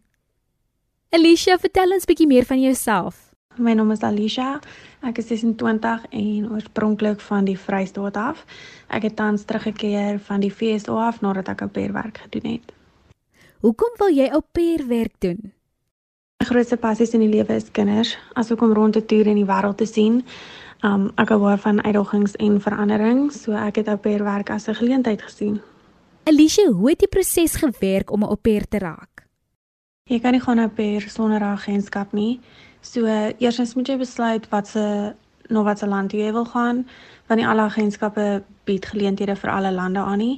Alicia, 1.09 1.57
vertel 1.57 1.91
ons 1.91 2.03
'n 2.03 2.07
bietjie 2.07 2.27
meer 2.27 2.45
van 2.45 2.61
jouself. 2.61 3.26
My 3.57 3.73
naam 3.73 3.91
is 3.91 4.03
Alicia. 4.05 4.59
Ek 5.01 5.17
is 5.17 5.27
26 5.31 6.03
en 6.09 6.49
oorspronklik 6.53 7.21
van 7.25 7.45
die 7.47 7.57
Vrystaat 7.57 8.17
af. 8.17 8.43
Ek 8.93 9.07
het 9.07 9.15
tans 9.17 9.45
teruggekeer 9.49 10.19
van 10.27 10.43
die 10.43 10.51
FSO 10.53 10.99
af 11.01 11.23
nadat 11.25 11.49
ek 11.55 11.63
au 11.65 11.69
pair 11.73 11.93
werk 11.95 12.21
gedoen 12.27 12.51
het. 12.51 12.73
Hoekom 13.65 13.97
wil 13.97 14.13
jy 14.13 14.29
au 14.29 14.43
pair 14.53 14.85
werk 14.85 15.15
doen? 15.25 15.39
My 16.37 16.45
grootste 16.45 16.77
passie 16.77 17.09
in 17.17 17.25
die 17.25 17.33
lewe 17.33 17.57
is 17.57 17.71
kinders, 17.73 18.13
asook 18.37 18.61
om 18.61 18.75
rond 18.77 18.93
te 18.93 19.01
toer 19.01 19.31
en 19.31 19.41
die 19.41 19.49
wêreld 19.49 19.81
te 19.81 19.89
sien. 19.89 20.21
Um 20.85 21.09
ek 21.17 21.33
hou 21.33 21.57
van 21.57 21.81
uitdagings 21.81 22.37
en 22.37 22.61
verandering, 22.61 23.31
so 23.33 23.57
ek 23.57 23.81
het 23.81 23.89
au 23.89 23.97
pair 23.97 24.23
werk 24.23 24.53
as 24.53 24.69
'n 24.69 24.77
geleentheid 24.77 25.21
gesien. 25.21 25.61
Alicia, 26.29 26.69
hoe 26.69 26.89
het 26.89 26.99
die 26.99 27.07
proses 27.07 27.55
gewerk 27.55 28.11
om 28.11 28.21
'n 28.21 28.29
au 28.29 28.35
pair 28.35 28.67
te 28.67 28.77
raak? 28.77 29.25
Jy 30.07 30.19
kan 30.19 30.31
nie 30.31 30.41
gaan 30.41 30.59
au 30.59 30.69
pair 30.69 31.01
sonder 31.09 31.39
'n 31.39 31.57
agentskap 31.57 32.13
nie. 32.13 32.39
So 32.87 33.03
eersens 33.37 33.73
moet 33.75 33.89
jy 33.91 33.97
besluit 33.99 34.45
wat 34.49 34.67
se 34.71 34.81
na 35.51 35.61
watter 35.63 35.89
land 35.91 36.13
jy 36.15 36.31
wil 36.31 36.45
gaan, 36.47 36.85
want 37.27 37.39
nie 37.39 37.47
alle 37.47 37.65
agentskappe 37.67 38.25
bied 38.67 38.85
geleenthede 38.87 39.35
vir 39.35 39.51
alle 39.51 39.71
lande 39.75 39.99
aan 39.99 40.21
nie. 40.23 40.37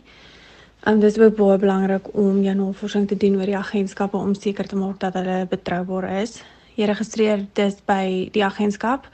Um 0.89 1.01
dis 1.03 1.19
ook 1.19 1.35
baie 1.37 1.59
belangrik 1.61 2.09
om 2.17 2.41
jou 2.41 2.55
navorsing 2.55 3.05
te 3.07 3.17
doen 3.17 3.37
oor 3.37 3.45
die 3.45 3.57
agentskappe 3.57 4.17
om 4.17 4.33
seker 4.33 4.67
te 4.67 4.79
maak 4.79 4.97
dat 5.03 5.13
hulle 5.19 5.45
betroubaar 5.51 6.09
is. 6.23 6.39
Jy 6.75 6.89
registreer 6.89 7.45
dus 7.53 7.77
by 7.85 8.29
die 8.33 8.45
agentskap 8.45 9.05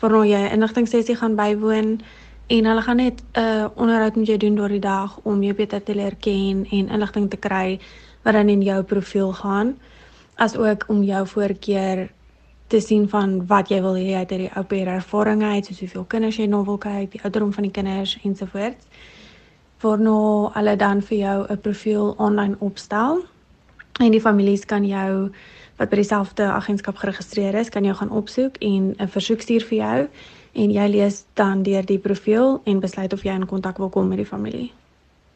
waarna 0.00 0.24
jy 0.26 0.40
'n 0.48 0.52
inligtingsessie 0.58 1.16
gaan 1.16 1.36
bywoon 1.36 2.00
en 2.48 2.64
hulle 2.64 2.82
gaan 2.82 2.96
net 2.96 3.22
'n 3.22 3.40
uh, 3.40 3.68
onderhoud 3.76 4.16
met 4.16 4.26
jou 4.26 4.38
doen 4.38 4.54
deur 4.54 4.68
die 4.68 4.80
dag 4.80 5.18
om 5.22 5.42
jou 5.42 5.54
beter 5.54 5.82
te 5.82 5.94
leer 5.94 6.16
ken 6.16 6.66
en 6.70 6.88
inligting 6.88 7.30
te 7.30 7.36
kry 7.36 7.78
wat 8.22 8.34
dan 8.34 8.48
in 8.48 8.62
jou 8.62 8.82
profiel 8.82 9.32
gaan 9.32 9.78
as 10.34 10.56
ook 10.56 10.84
om 10.88 11.02
jou 11.02 11.26
voorkeur 11.26 12.08
te 12.70 12.80
sien 12.80 13.08
van 13.10 13.46
wat 13.50 13.70
jy 13.72 13.80
wil 13.82 13.96
hê 13.98 14.14
uit 14.14 14.30
hierdie 14.30 14.50
ou 14.54 14.62
pair 14.70 14.88
ervaring 14.92 15.42
uit 15.42 15.66
soos 15.66 15.80
hoeveel 15.82 16.04
kinders 16.12 16.36
jy 16.38 16.46
nou 16.46 16.62
wil 16.68 16.78
kyk, 16.78 17.10
die 17.10 17.22
ouderdom 17.24 17.50
van 17.56 17.66
die 17.66 17.72
kinders 17.74 18.14
ensovoorts. 18.22 18.86
Voorno 19.82 20.18
hulle 20.54 20.76
dan 20.78 21.02
vir 21.02 21.18
jou 21.18 21.46
'n 21.48 21.60
profiel 21.64 22.14
aanlyn 22.18 22.56
opstel 22.60 23.24
en 24.00 24.10
die 24.10 24.20
families 24.20 24.64
kan 24.64 24.86
jou 24.86 25.32
wat 25.78 25.90
by 25.90 25.96
dieselfde 25.96 26.44
agentskap 26.44 26.96
geregistreer 26.96 27.54
is, 27.54 27.68
kan 27.68 27.84
jou 27.84 27.94
gaan 27.94 28.10
opsoek 28.10 28.56
en 28.60 28.94
'n 28.98 29.08
versoek 29.08 29.40
stuur 29.40 29.64
vir 29.64 29.78
jou 29.78 30.08
en 30.52 30.70
jy 30.70 30.86
lees 30.88 31.24
dan 31.34 31.62
deur 31.62 31.86
die 31.86 31.98
profiel 31.98 32.60
en 32.64 32.80
besluit 32.80 33.12
of 33.12 33.22
jy 33.22 33.32
in 33.32 33.46
kontak 33.46 33.78
wil 33.78 33.88
kom 33.88 34.08
met 34.08 34.18
die 34.18 34.26
familie. 34.26 34.72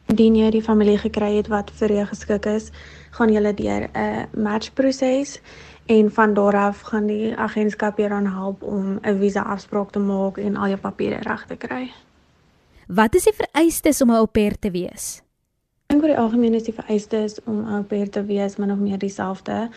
Indien 0.07 0.35
jy 0.35 0.51
die 0.51 0.61
familie 0.61 0.97
gekry 0.97 1.35
het 1.35 1.47
wat 1.47 1.71
vir 1.71 1.89
jou 1.89 2.05
geskik 2.05 2.45
is, 2.45 2.71
gaan 3.11 3.29
jy 3.33 3.53
deur 3.53 3.89
'n 3.93 4.27
matchproses 4.43 5.39
en 5.85 6.11
van 6.11 6.33
daar 6.33 6.55
af 6.55 6.81
gaan 6.81 7.07
die 7.07 7.35
agentskap 7.37 7.97
jou 7.97 8.09
dan 8.09 8.25
help 8.25 8.63
om 8.63 8.99
'n 9.01 9.19
visa 9.19 9.41
afspraak 9.41 9.91
te 9.91 9.99
maak 9.99 10.37
en 10.37 10.55
al 10.55 10.67
jou 10.67 10.79
papiere 10.79 11.19
reg 11.21 11.45
te 11.45 11.55
kry. 11.55 11.91
Wat 12.87 13.15
is 13.15 13.23
die 13.23 13.33
vereistes 13.33 14.01
om 14.01 14.09
'n 14.09 14.15
au 14.15 14.25
pair 14.25 14.59
te 14.59 14.71
wees? 14.71 15.21
Ek 15.87 15.93
dink 15.93 16.01
oor 16.01 16.09
die 16.09 16.17
algemeen 16.17 16.53
is 16.53 16.63
die 16.63 16.73
vereistes 16.73 17.43
om 17.43 17.59
'n 17.59 17.73
au 17.73 17.83
pair 17.83 18.09
te 18.09 18.25
wees 18.25 18.57
min 18.57 18.71
of 18.71 18.77
meer 18.77 18.97
dieselfde 18.97 19.69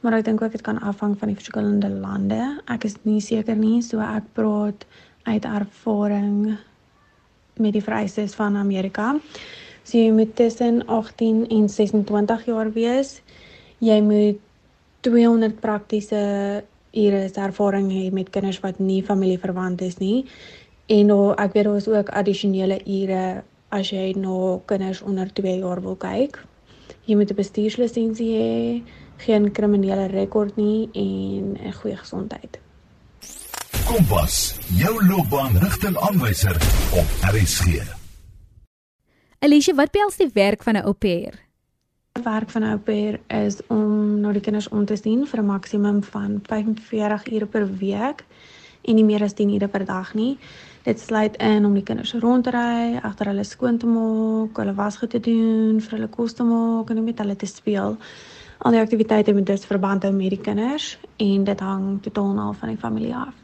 maar 0.00 0.12
ek 0.18 0.24
dink 0.28 0.42
ook 0.42 0.54
dit 0.54 0.62
kan 0.62 0.80
afhang 0.80 1.18
van 1.18 1.28
die 1.28 1.36
verskillende 1.36 1.90
lande. 1.90 2.60
Ek 2.70 2.84
is 2.86 2.96
nie 3.02 3.20
seker 3.20 3.56
nie, 3.58 3.80
so 3.82 4.02
ek 4.02 4.30
praat 4.38 4.86
uit 5.26 5.44
ervaring 5.44 6.58
met 7.58 7.74
die 7.74 7.82
vereistes 7.82 8.36
van 8.38 8.56
Amerika. 8.56 9.16
So 9.82 9.98
jy 9.98 10.12
moet 10.14 10.36
tussen 10.36 10.84
18 10.86 11.46
en 11.48 11.68
26 11.68 12.44
jaar 12.46 12.70
wees. 12.72 13.18
Jy 13.82 13.98
moet 14.04 14.38
200 15.00 15.60
praktiese 15.60 16.64
ure 16.92 17.30
ervaring 17.34 17.90
hê 17.92 18.10
met 18.12 18.30
kinders 18.30 18.60
wat 18.60 18.78
nie 18.78 19.02
familieverwant 19.02 19.80
is 19.82 19.98
nie. 19.98 20.24
En 20.88 21.06
nou 21.06 21.34
ek 21.36 21.52
weet 21.52 21.64
daar 21.68 21.76
is 21.76 21.88
ook 21.88 22.10
addisionele 22.10 22.80
ure 22.86 23.42
as 23.70 23.90
jy 23.92 24.12
na 24.16 24.58
kinders 24.66 25.02
onder 25.02 25.28
2 25.32 25.58
jaar 25.58 25.82
wil 25.82 25.96
kyk. 25.96 26.38
Jy 27.04 27.16
moet 27.16 27.30
'n 27.30 27.36
bestuurslisensie 27.36 28.32
hê 28.36 28.82
geen 29.18 29.52
kriminele 29.52 30.06
rekord 30.06 30.56
nie 30.56 30.88
en 30.94 31.56
'n 31.56 31.72
goeie 31.72 31.96
gesondheid. 31.96 32.58
Kompas, 33.86 34.58
jou 34.76 35.06
loopbaanrigtingaanwyser 35.06 36.56
op 36.92 37.08
RSG. 37.32 37.96
Alicia, 39.38 39.74
wat 39.74 39.90
behels 39.90 40.16
die 40.16 40.30
werk 40.32 40.62
van 40.62 40.76
'n 40.76 40.84
au 40.84 40.92
pair? 40.92 41.47
Werk 42.28 42.50
van 42.50 42.62
'n 42.62 42.70
au 42.70 42.78
pair 42.78 43.20
is 43.26 43.56
om 43.66 44.20
na 44.20 44.32
die 44.32 44.40
kinders 44.40 44.68
om 44.68 44.84
te 44.84 44.96
sien 44.96 45.26
vir 45.26 45.40
'n 45.40 45.46
maksimum 45.46 46.02
van 46.02 46.40
45 46.42 47.32
ure 47.32 47.46
per 47.46 47.66
week 47.78 48.24
en 48.84 48.94
nie 48.94 49.04
meer 49.04 49.22
as 49.22 49.34
10 49.34 49.54
ure 49.54 49.68
per 49.68 49.84
dag 49.84 50.14
nie. 50.14 50.38
Dit 50.82 51.00
sluit 51.00 51.36
in 51.36 51.64
om 51.64 51.74
die 51.74 51.82
kinders 51.82 52.14
rond 52.14 52.44
te 52.44 52.50
ry, 52.50 52.98
agter 53.02 53.26
hulle 53.26 53.44
skoon 53.44 53.78
te 53.78 53.86
maak, 53.86 54.56
hulle 54.56 54.74
wasgoed 54.74 55.10
te 55.10 55.20
doen, 55.20 55.80
vir 55.80 55.90
hulle 55.90 56.08
kos 56.08 56.32
te 56.32 56.42
maak 56.42 56.90
en 56.90 57.04
met 57.04 57.18
hulle 57.18 57.36
te 57.36 57.46
speel 57.46 57.96
al 58.58 58.74
die 58.74 58.80
aktiwiteite 58.80 59.32
moet 59.32 59.46
dus 59.46 59.66
verband 59.66 60.02
hou 60.02 60.12
met 60.12 60.34
die 60.34 60.40
kinders 60.42 60.96
en 61.16 61.44
dit 61.44 61.60
hang 61.60 61.98
totaal 62.02 62.38
af 62.48 62.58
van 62.58 62.74
die 62.74 62.80
familie 62.80 63.14
af. 63.14 63.34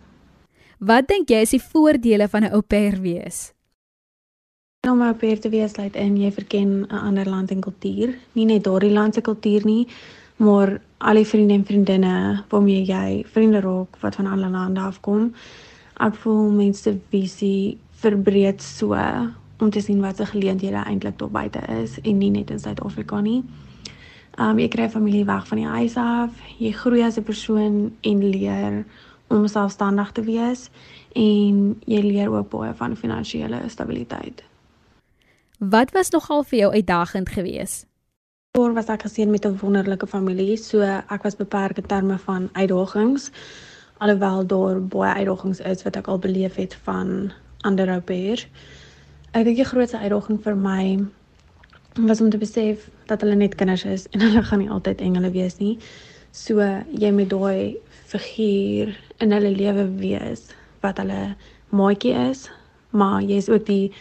Wat 0.79 1.07
dink 1.09 1.31
jy 1.31 1.45
is 1.47 1.55
die 1.55 1.63
voordele 1.63 2.29
van 2.29 2.45
'n 2.45 2.53
au 2.53 2.63
pair 2.63 3.01
wees? 3.01 3.54
Om 4.85 4.99
'n 5.01 5.07
au 5.07 5.15
pair 5.15 5.39
te 5.41 5.49
wees 5.49 5.77
lei 5.77 5.89
in 5.93 6.17
jy 6.17 6.31
verken 6.33 6.71
'n 6.87 6.99
ander 7.09 7.29
land 7.29 7.51
en 7.51 7.61
kultuur, 7.61 8.15
nie 8.33 8.45
net 8.45 8.65
daardie 8.65 8.93
land 8.93 9.15
se 9.15 9.21
kultuur 9.21 9.65
nie, 9.65 9.87
maar 10.37 10.81
al 10.99 11.15
die 11.15 11.27
vriende 11.27 11.55
en 11.55 11.65
vriendinne 11.65 12.45
waarmee 12.49 12.85
jy 12.85 13.25
vriende 13.27 13.61
raak 13.61 13.97
wat 14.01 14.15
van 14.15 14.27
ander 14.27 14.51
lande 14.51 14.81
afkom. 14.81 15.33
Ek 16.01 16.15
voel 16.15 16.51
mense 16.51 16.83
se 16.83 16.99
visie 17.11 17.79
verbreed 17.91 18.63
so 18.63 18.95
om 19.59 19.71
te 19.71 19.81
sien 19.81 20.01
wat 20.01 20.17
se 20.17 20.27
geleenthede 20.27 20.85
eintlik 20.85 21.17
tot 21.17 21.33
buite 21.33 21.61
is 21.83 22.01
en 22.01 22.19
nie 22.19 22.31
net 22.31 22.51
in 22.51 22.59
Suid-Afrika 22.59 23.21
nie. 23.21 23.43
Um 24.39 24.59
jy 24.59 24.69
kry 24.69 24.89
familie 24.89 25.25
weg 25.25 25.47
van 25.47 25.59
die 25.59 25.67
huis 25.67 25.97
af. 25.97 26.31
Jy 26.59 26.73
groei 26.73 27.03
as 27.03 27.17
'n 27.19 27.23
persoon 27.23 27.93
en 28.01 28.31
leer 28.31 28.85
om 29.29 29.47
selfstandig 29.47 30.13
te 30.13 30.23
wees 30.23 30.71
en 31.15 31.81
jy 31.87 32.01
leer 32.01 32.31
ook 32.31 32.51
baie 32.51 32.75
van 32.75 32.97
finansiële 32.97 33.63
stabiliteit. 33.67 34.45
Wat 35.59 35.91
was 35.91 36.11
nogal 36.11 36.43
vir 36.43 36.59
jou 36.59 36.73
uitdagend 36.73 37.29
geweest? 37.29 37.87
Oor 38.59 38.73
was 38.75 38.89
ek 38.91 39.03
geseën 39.03 39.31
met 39.31 39.47
'n 39.47 39.59
wonderlike 39.59 40.07
familie, 40.07 40.57
so 40.57 40.81
ek 40.83 41.23
was 41.23 41.37
beperk 41.37 41.77
in 41.77 41.87
terme 41.87 42.19
van 42.19 42.49
uitdagings. 42.53 43.31
Alhoewel 43.99 44.47
daar 44.47 44.83
baie 44.83 45.15
uitdagings 45.15 45.61
is 45.61 45.83
wat 45.83 45.97
ek 45.97 46.07
al 46.07 46.19
beleef 46.19 46.55
het 46.55 46.75
van 46.75 47.33
ander 47.61 48.01
pairs. 48.01 48.47
Ek 49.31 49.45
dink 49.45 49.57
die 49.57 49.65
grootste 49.65 49.99
uitdaging 49.99 50.43
vir 50.43 50.57
my 50.57 51.07
was 51.95 52.21
om 52.21 52.31
te 52.31 52.39
besef 52.39 52.91
dat 53.07 53.21
hulle 53.21 53.35
net 53.35 53.55
kinders 53.55 53.85
is 53.85 54.09
en 54.11 54.21
hulle 54.25 54.43
gaan 54.43 54.59
nie 54.59 54.71
altyd 54.71 55.01
engele 55.01 55.31
wees 55.31 55.59
nie. 55.59 55.79
So 56.31 56.61
jy 56.91 57.11
moet 57.13 57.31
daai 57.31 57.77
figuur 58.07 58.97
in 59.19 59.33
hulle 59.33 59.51
lewe 59.51 59.87
wees 59.99 60.49
wat 60.81 60.99
hulle 60.99 61.37
maatjie 61.71 62.15
is, 62.31 62.51
maar 62.91 63.23
jy's 63.23 63.49
ook 63.49 63.67
die 63.67 63.93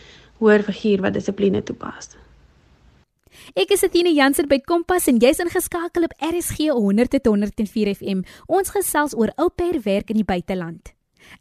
hoër 0.44 0.66
figuur 0.68 1.06
wat 1.08 1.16
dissipline 1.18 1.64
toepas. 1.64 2.14
Ek 3.58 3.74
is 3.74 3.84
Athena 3.84 4.12
Jansen 4.14 4.48
by 4.52 4.60
Kompas 4.62 5.10
en 5.10 5.20
jy's 5.24 5.42
ingeskakel 5.42 6.06
op 6.08 6.14
RSG 6.22 6.70
100.104 6.76 7.96
FM. 7.98 8.24
Ons 8.48 8.72
gesels 8.76 9.16
oor 9.18 9.34
ou 9.42 9.50
pair 9.50 9.80
werk 9.88 10.14
in 10.14 10.22
die 10.22 10.28
buiteland. 10.28 10.94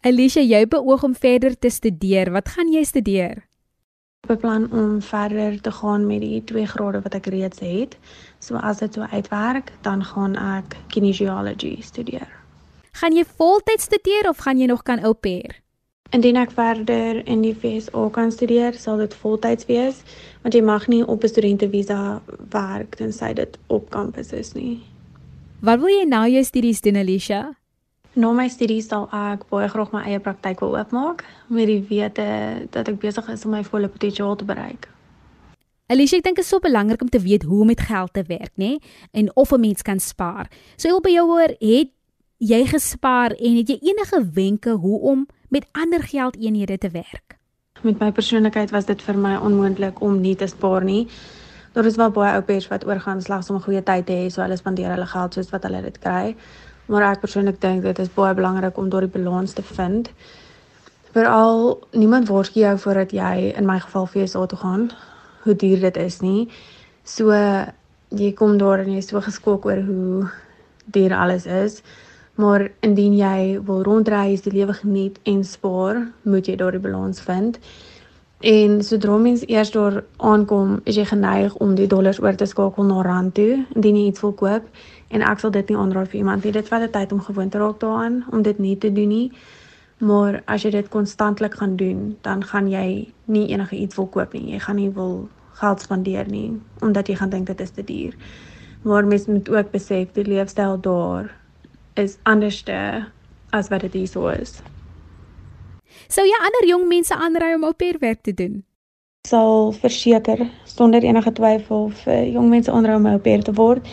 Alicia, 0.07 0.43
jy 0.43 0.65
beoog 0.71 1.05
om 1.05 1.15
verder 1.15 1.59
te 1.59 1.71
studeer. 1.71 2.33
Wat 2.33 2.55
gaan 2.55 2.71
jy 2.73 2.85
studeer? 2.87 3.43
beplan 4.27 4.71
om 4.71 5.03
verder 5.03 5.61
te 5.61 5.71
gaan 5.71 6.07
met 6.07 6.21
die 6.21 6.45
twee 6.45 6.67
grade 6.67 7.01
wat 7.03 7.15
ek 7.19 7.27
reeds 7.27 7.59
het. 7.59 7.97
So 8.39 8.55
as 8.55 8.79
dit 8.79 8.95
so 8.95 9.03
uitwerk, 9.11 9.73
dan 9.83 10.05
gaan 10.05 10.37
ek 10.39 10.77
kinesiology 10.95 11.81
studeer. 11.83 12.29
Gaan 13.01 13.17
jy 13.17 13.25
voltyds 13.27 13.89
studeer 13.91 14.29
of 14.31 14.45
gaan 14.47 14.63
jy 14.63 14.69
nog 14.71 14.83
kan 14.87 15.03
au 15.03 15.13
pair? 15.13 15.59
Indien 16.13 16.37
ek 16.37 16.51
verder 16.53 17.23
in 17.25 17.41
die 17.41 17.55
FSA 17.57 18.03
kan 18.13 18.29
studeer, 18.35 18.75
sal 18.77 18.99
dit 19.01 19.15
voltyds 19.17 19.65
wees, 19.65 20.03
want 20.45 20.53
jy 20.53 20.61
mag 20.61 20.85
nie 20.93 21.01
op 21.09 21.25
'n 21.25 21.29
studentevisa 21.33 22.21
werk 22.53 22.97
tensy 23.01 23.33
dit 23.33 23.59
op 23.73 23.89
kampus 23.91 24.33
is 24.33 24.53
nie. 24.53 24.83
Wat 25.61 25.81
wil 25.81 25.89
jy 25.89 26.05
nou 26.05 26.29
jou 26.29 26.45
studies 26.45 26.81
doen, 26.81 26.97
Alicia? 26.97 27.57
Na 28.15 28.33
my 28.33 28.49
studies 28.49 28.89
sal 28.89 29.09
ek 29.13 29.49
baie 29.49 29.69
graag 29.69 29.93
my 29.93 30.03
eie 30.05 30.21
praktyk 30.21 30.61
wil 30.61 30.77
oopmaak 30.77 31.25
met 31.49 31.67
die 31.67 31.85
wete 31.89 32.69
dat 32.71 32.89
ek 32.89 33.01
besig 33.01 33.29
is 33.29 33.45
om 33.45 33.51
my 33.51 33.65
volle 33.65 33.89
potensiaal 33.89 34.37
te 34.37 34.45
bereik. 34.45 34.89
Alicia, 35.89 36.19
ek 36.19 36.25
dink 36.25 36.37
dit 36.37 36.45
is 36.45 36.51
so 36.51 36.61
belangrik 36.61 37.01
om 37.01 37.09
te 37.09 37.21
weet 37.21 37.43
hoe 37.43 37.61
om 37.61 37.67
met 37.67 37.81
geld 37.81 38.13
te 38.13 38.23
werk, 38.29 38.53
nê? 38.57 38.77
En 39.13 39.31
of 39.37 39.53
'n 39.53 39.61
mens 39.61 39.83
kan 39.83 39.99
spaar. 39.99 40.51
So 40.77 40.89
ek 40.89 40.93
wil 40.93 41.01
by 41.01 41.11
jou 41.11 41.27
hoor, 41.27 41.57
het 41.59 41.89
jy 42.39 42.67
gespaar 42.67 43.31
en 43.31 43.57
het 43.57 43.69
jy 43.69 43.79
enige 43.81 44.31
wenke 44.35 44.71
hoe 44.71 45.01
om 45.01 45.27
met 45.53 45.69
ander 45.77 46.03
geldeenhede 46.03 46.79
te 46.79 46.91
werk? 46.91 47.37
Met 47.85 48.01
my 48.01 48.11
persoonlikheid 48.13 48.73
was 48.73 48.89
dit 48.89 49.03
vir 49.03 49.19
my 49.19 49.37
onmoontlik 49.37 50.01
om 50.01 50.21
nie 50.21 50.37
te 50.37 50.49
spaar 50.49 50.85
nie. 50.85 51.07
Daar 51.73 51.87
is 51.89 51.97
wel 51.97 52.11
baie 52.11 52.41
ouers 52.41 52.69
wat 52.69 52.87
oorgaan 52.87 53.23
slegs 53.23 53.51
om 53.51 53.57
'n 53.57 53.67
goeie 53.69 53.83
tyd 53.83 54.07
te 54.07 54.13
hê, 54.13 54.27
so 54.31 54.43
hulle 54.43 54.57
spandeer 54.57 54.91
hulle 54.91 55.07
geld 55.07 55.35
soos 55.35 55.51
wat 55.51 55.63
hulle 55.63 55.83
dit 55.83 55.99
kry 55.99 56.37
maar 56.93 57.07
ek 57.13 57.23
persoonlik 57.23 57.61
dink 57.63 57.85
dit 57.87 57.99
is 58.03 58.11
baie 58.13 58.35
belangrik 58.35 58.79
om 58.79 58.91
daardie 58.91 59.11
balans 59.13 59.55
te 59.57 59.63
vind. 59.63 60.11
Veral 61.15 61.79
niemand 61.93 62.29
waarsku 62.29 62.61
jou 62.61 62.77
voordat 62.85 63.13
jy 63.17 63.53
in 63.57 63.69
my 63.69 63.79
geval 63.81 64.09
FSA 64.11 64.47
toe 64.47 64.59
gaan 64.59 64.91
hoe 65.45 65.57
duur 65.57 65.81
dit 65.81 65.97
is 65.97 66.21
nie. 66.21 66.49
So 67.05 67.33
jy 68.13 68.33
kom 68.37 68.59
daar 68.59 68.83
en 68.83 68.93
jy 68.93 69.03
is 69.03 69.11
so 69.13 69.21
geskok 69.21 69.67
oor 69.67 69.83
hoe 69.87 70.31
duur 70.85 71.15
alles 71.17 71.47
is. 71.47 71.83
Maar 72.35 72.71
indien 72.81 73.17
jy 73.17 73.61
wil 73.65 73.83
rondreis, 73.83 74.43
die 74.43 74.53
lewe 74.53 74.73
geniet 74.73 75.19
en 75.29 75.45
spaar, 75.45 76.07
moet 76.23 76.47
jy 76.49 76.57
daardie 76.57 76.81
balans 76.81 77.21
vind. 77.21 77.59
En 78.43 78.81
sodra 78.83 79.17
mens 79.17 79.45
eers 79.47 79.71
daar 79.71 80.01
aankom, 80.17 80.81
is 80.85 80.97
jy 80.99 81.05
geneig 81.07 81.55
om 81.63 81.77
die 81.79 81.87
dollars 81.87 82.19
oor 82.23 82.35
te 82.35 82.47
skakel 82.51 82.89
na 82.89 83.03
rand 83.07 83.35
toe 83.35 83.61
indien 83.75 84.01
jy 84.01 84.07
iets 84.11 84.23
wil 84.25 84.33
koop 84.35 84.65
en 85.15 85.23
ek 85.23 85.39
sal 85.39 85.53
dit 85.55 85.69
nie 85.71 85.77
aanraai 85.79 86.09
vir 86.09 86.19
iemand 86.23 86.45
nie. 86.45 86.55
Dit 86.57 86.71
vat 86.73 86.89
tyd 86.93 87.13
om 87.13 87.21
gewoon 87.23 87.53
te 87.53 87.61
raak 87.63 87.79
daaraan 87.81 88.25
om 88.33 88.43
dit 88.43 88.59
nie 88.59 88.75
te 88.79 88.91
doen 88.93 89.09
nie. 89.09 89.29
Maar 90.03 90.41
as 90.51 90.65
jy 90.67 90.73
dit 90.75 90.89
konstantlik 90.91 91.55
gaan 91.61 91.77
doen, 91.77 92.17
dan 92.27 92.43
gaan 92.43 92.67
jy 92.71 93.13
nie 93.31 93.47
enige 93.53 93.77
iets 93.77 93.97
wil 93.97 94.09
koop 94.11 94.33
nie. 94.35 94.57
Jy 94.57 94.59
gaan 94.59 94.81
nie 94.81 94.91
wil 94.91 95.29
geld 95.61 95.81
spandeer 95.81 96.27
nie 96.27 96.59
omdat 96.81 97.07
jy 97.09 97.15
gaan 97.21 97.31
dink 97.31 97.47
dit 97.47 97.61
is 97.61 97.71
te 97.71 97.85
duur. 97.85 98.17
Maar 98.83 99.07
mens 99.07 99.27
moet 99.27 99.49
ook 99.49 99.71
besef 99.71 100.11
die 100.19 100.27
leefstyl 100.27 100.81
daar 100.81 101.31
is 101.95 102.19
anderste 102.23 103.07
as 103.51 103.69
wat 103.69 103.81
dit 103.81 103.93
hier 103.93 104.41
is. 104.41 104.63
Sou 106.09 106.25
jy 106.27 106.39
ander 106.41 106.67
jong 106.69 106.89
mense 106.89 107.15
aanraai 107.15 107.55
om 107.55 107.65
au 107.65 107.73
pair 107.73 107.99
werk 108.01 108.23
te 108.23 108.35
doen? 108.35 108.63
Sal 109.29 109.73
verseker 109.73 110.49
sonder 110.65 111.05
enige 111.05 111.33
twyfel 111.33 111.91
vir 112.03 112.25
jong 112.33 112.49
mense 112.49 112.73
aanraai 112.73 112.97
om 112.97 113.07
au 113.07 113.19
pair 113.19 113.43
te 113.43 113.53
word. 113.53 113.87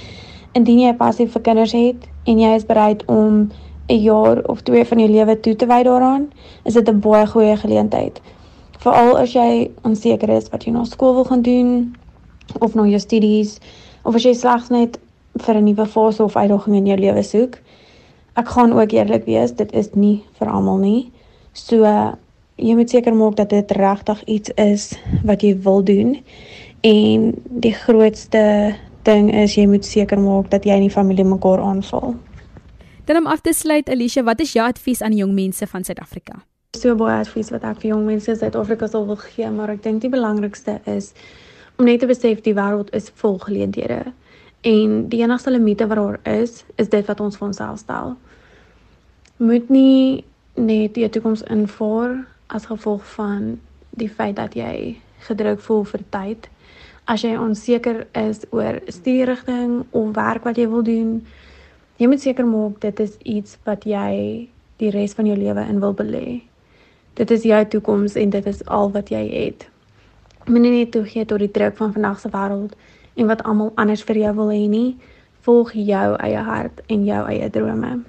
Indien 0.57 0.79
jy 0.79 0.93
passie 0.97 1.27
vir 1.27 1.43
kinders 1.45 1.75
het 1.77 2.07
en 2.25 2.39
jy 2.39 2.55
is 2.55 2.65
bereid 2.65 3.05
om 3.05 3.51
'n 3.89 4.01
jaar 4.01 4.41
of 4.49 4.61
twee 4.61 4.85
van 4.85 4.99
jou 4.99 5.09
lewe 5.09 5.39
toe 5.39 5.55
te 5.55 5.65
wy 5.65 5.83
daaraan, 5.83 6.31
is 6.65 6.73
dit 6.73 6.89
'n 6.89 6.99
baie 6.99 7.27
goeie 7.27 7.57
geleentheid. 7.57 8.21
Veral 8.79 9.17
as 9.17 9.33
jy 9.33 9.71
onseker 9.83 10.29
is 10.29 10.49
wat 10.49 10.63
jy 10.63 10.71
na 10.71 10.83
skool 10.83 11.13
wil 11.13 11.25
gaan 11.25 11.41
doen 11.41 11.95
of 12.59 12.75
na 12.75 12.85
jou 12.85 12.99
studies 12.99 13.59
of 14.03 14.15
as 14.15 14.23
jy 14.23 14.33
slegs 14.33 14.69
net 14.69 14.99
vir 15.37 15.55
'n 15.55 15.63
nuwe 15.63 15.85
fase 15.85 16.23
of 16.23 16.35
uitdaging 16.35 16.75
in 16.75 16.85
jou 16.85 16.97
lewe 16.97 17.23
soek. 17.23 17.59
Ek 18.39 18.47
gaan 18.55 18.71
ook 18.71 18.93
eerlik 18.95 19.25
wees, 19.27 19.51
dit 19.51 19.71
is 19.75 19.89
nie 19.99 20.21
vir 20.39 20.47
almal 20.47 20.77
nie. 20.79 21.11
So 21.53 21.83
jy 22.59 22.75
moet 22.75 22.91
seker 22.91 23.15
maak 23.15 23.35
dat 23.35 23.51
dit 23.51 23.71
regtig 23.75 24.21
iets 24.31 24.53
is 24.55 24.85
wat 25.27 25.43
jy 25.43 25.57
wil 25.65 25.83
doen. 25.83 26.15
En 26.87 27.33
die 27.63 27.73
grootste 27.75 28.75
ding 29.07 29.27
is 29.35 29.57
jy 29.57 29.65
moet 29.67 29.85
seker 29.85 30.21
maak 30.23 30.47
dat 30.53 30.63
jy 30.63 30.77
en 30.77 30.87
die 30.87 30.93
familie 30.93 31.25
mekaar 31.27 31.59
aanval. 31.59 32.15
Dan 33.09 33.23
om 33.23 33.27
af 33.27 33.41
te 33.41 33.53
sluit, 33.53 33.89
Alicia, 33.89 34.23
wat 34.23 34.39
is 34.39 34.53
jou 34.53 34.63
advies 34.67 35.01
aan 35.01 35.17
jong 35.17 35.33
mense 35.33 35.67
van 35.67 35.83
Suid-Afrika? 35.83 36.39
So 36.77 36.95
baie 36.95 37.17
advies 37.19 37.49
wat 37.51 37.63
ek 37.65 37.81
vir 37.81 37.95
jong 37.95 38.05
mense 38.05 38.31
in 38.31 38.37
Suid-Afrika 38.39 38.87
sal 38.87 39.07
wil 39.09 39.19
gee, 39.19 39.49
maar 39.51 39.73
ek 39.73 39.83
dink 39.83 40.03
die 40.05 40.11
belangrikste 40.13 40.77
is 40.87 41.11
om 41.79 41.87
net 41.87 42.03
te 42.03 42.07
besef 42.07 42.43
die 42.45 42.53
wêreld 42.53 42.91
is 42.95 43.09
vol 43.19 43.39
geleenthede. 43.41 44.03
En 44.67 44.95
die 45.09 45.23
enigste 45.23 45.51
limite 45.51 45.87
wat 45.87 45.97
daar 45.97 46.19
is, 46.39 46.63
is 46.75 46.91
dit 46.91 47.07
wat 47.07 47.19
ons 47.23 47.39
vir 47.39 47.47
onsself 47.47 47.79
stel. 47.81 48.17
Moet 49.39 49.69
nie 49.71 50.25
net 50.59 50.97
jou 50.99 51.07
toekoms 51.07 51.45
invoer 51.47 52.17
as 52.51 52.65
gevolg 52.67 53.05
van 53.13 53.53
die 53.95 54.09
feit 54.11 54.35
dat 54.35 54.57
jy 54.59 54.97
gedruk 55.23 55.61
voel 55.63 55.85
vir 55.87 56.03
tyd. 56.11 56.49
As 57.07 57.23
jy 57.23 57.37
onseker 57.39 58.01
is 58.19 58.43
oor 58.51 58.81
studierigting 58.91 59.85
of 59.95 60.11
werk 60.17 60.43
wat 60.43 60.59
jy 60.59 60.67
wil 60.67 60.83
doen, 60.83 61.13
jy 62.03 62.11
moet 62.11 62.19
seker 62.19 62.43
maak 62.51 62.81
dit 62.83 62.99
is 62.99 63.15
iets 63.23 63.55
wat 63.63 63.87
jy 63.87 64.11
die 64.83 64.91
res 64.91 65.15
van 65.15 65.31
jou 65.31 65.39
lewe 65.39 65.63
in 65.71 65.79
wil 65.79 65.95
belê. 65.95 66.41
Dit 67.15 67.31
is 67.31 67.47
jou 67.47 67.63
toekoms 67.63 68.19
en 68.19 68.35
dit 68.35 68.51
is 68.51 68.59
al 68.67 68.91
wat 68.91 69.07
jy 69.15 69.23
het. 69.23 69.69
Moenie 70.51 70.81
net 70.81 70.91
toegee 70.91 71.23
tot 71.23 71.39
die 71.39 71.51
druk 71.55 71.79
van 71.79 71.95
vandag 71.95 72.19
se 72.19 72.35
wêreld 72.35 72.75
en 73.15 73.31
wat 73.31 73.47
almal 73.47 73.71
anders 73.79 74.03
vir 74.03 74.19
jou 74.25 74.35
wil 74.43 74.51
hê 74.51 74.65
nie. 74.67 74.97
Volg 75.47 75.71
jou 75.79 76.07
eie 76.19 76.47
hart 76.51 76.83
en 76.91 77.07
jou 77.07 77.25
eie 77.31 77.47
drome. 77.47 78.01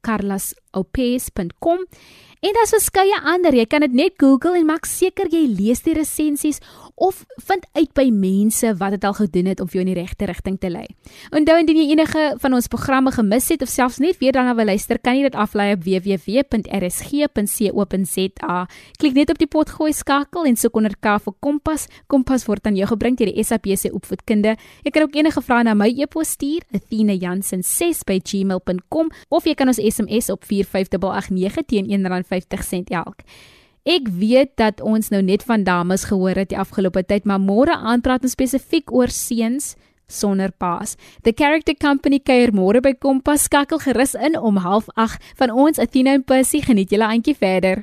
www.carlasaupairs.com. 0.00 1.86
En 2.40 2.54
daar's 2.56 2.72
verskeie 2.72 3.18
ander. 3.28 3.52
Jy 3.52 3.66
kan 3.68 3.84
dit 3.84 3.92
net 3.92 4.14
Google 4.16 4.56
en 4.56 4.70
maak 4.70 4.86
seker 4.88 5.28
jy 5.28 5.42
lees 5.44 5.82
die 5.84 5.92
resensies 5.92 6.62
of 7.00 7.24
vind 7.44 7.64
uit 7.76 7.92
by 7.96 8.10
mense 8.12 8.68
wat 8.80 8.92
dit 8.96 9.04
al 9.08 9.14
gedoen 9.16 9.46
het 9.48 9.60
om 9.60 9.68
jou 9.72 9.80
in 9.80 9.88
die 9.90 9.96
regte 9.96 10.24
rigting 10.28 10.58
te 10.60 10.68
lei. 10.72 10.86
Onthou 11.36 11.58
indien 11.60 11.76
jy 11.80 11.86
enige 11.94 12.22
van 12.40 12.52
ons 12.56 12.68
programme 12.72 13.10
gemis 13.12 13.48
het 13.52 13.62
of 13.64 13.70
selfs 13.72 13.98
net 14.00 14.16
weer 14.20 14.32
daarna 14.36 14.54
wil 14.56 14.66
luister, 14.68 14.98
kan 15.00 15.16
jy 15.16 15.22
dit 15.28 15.36
aflaai 15.36 15.72
op 15.74 15.82
www.rsg.co.za. 15.84 18.66
Klik 19.00 19.14
net 19.16 19.30
op 19.32 19.38
die 19.40 19.48
potgooi 19.48 19.92
skakel 19.96 20.44
en 20.48 20.56
soek 20.60 20.76
onder 20.80 20.94
K 20.96 21.06
vir 21.24 21.34
Kompas. 21.44 21.82
Kompas 22.08 22.42
word 22.48 22.62
aan 22.68 22.76
jou 22.76 22.88
gebring 22.92 23.14
deur 23.20 23.30
die 23.32 23.44
SABC 23.44 23.82
opvoedkunde. 23.96 24.50
Jy 24.84 24.90
kan 24.96 25.04
ook 25.08 25.16
enige 25.16 25.40
vrae 25.44 25.62
na 25.68 25.72
my 25.76 25.90
e-pos 25.92 26.28
stuur, 26.36 26.62
athena.jansen6@gmail.com 26.72 29.06
of 29.28 29.44
jy 29.44 29.54
kan 29.56 29.68
ons 29.72 29.82
SMS 29.90 30.30
op 30.30 30.44
45889 30.44 31.66
teen 31.66 31.90
R1.50 31.90 32.94
elk. 32.94 33.26
Ek 33.88 34.08
weet 34.12 34.56
dat 34.60 34.80
ons 34.84 35.08
nou 35.08 35.22
net 35.24 35.42
van 35.42 35.64
dames 35.64 36.04
gehoor 36.10 36.36
het 36.36 36.50
die 36.52 36.58
afgelope 36.58 37.02
tyd, 37.04 37.24
maar 37.24 37.40
môre 37.40 37.74
aand 37.76 38.04
praat 38.04 38.22
ons 38.22 38.36
spesifiek 38.36 38.92
oor 38.92 39.08
seuns 39.08 39.74
sonder 40.10 40.50
paas. 40.52 40.96
The 41.22 41.32
Character 41.32 41.74
Company 41.74 42.20
kuier 42.20 42.52
môre 42.52 42.82
by 42.84 42.92
Kompas 42.98 43.46
skakel 43.48 43.80
gerus 43.80 44.14
in 44.14 44.38
om 44.38 44.58
08:30 44.58 45.16
van 45.36 45.50
ons 45.50 45.78
Athena 45.78 46.12
en 46.12 46.24
Percy 46.24 46.60
geniet 46.60 46.90
julle 46.90 47.06
aandjie 47.06 47.36
verder. 47.36 47.82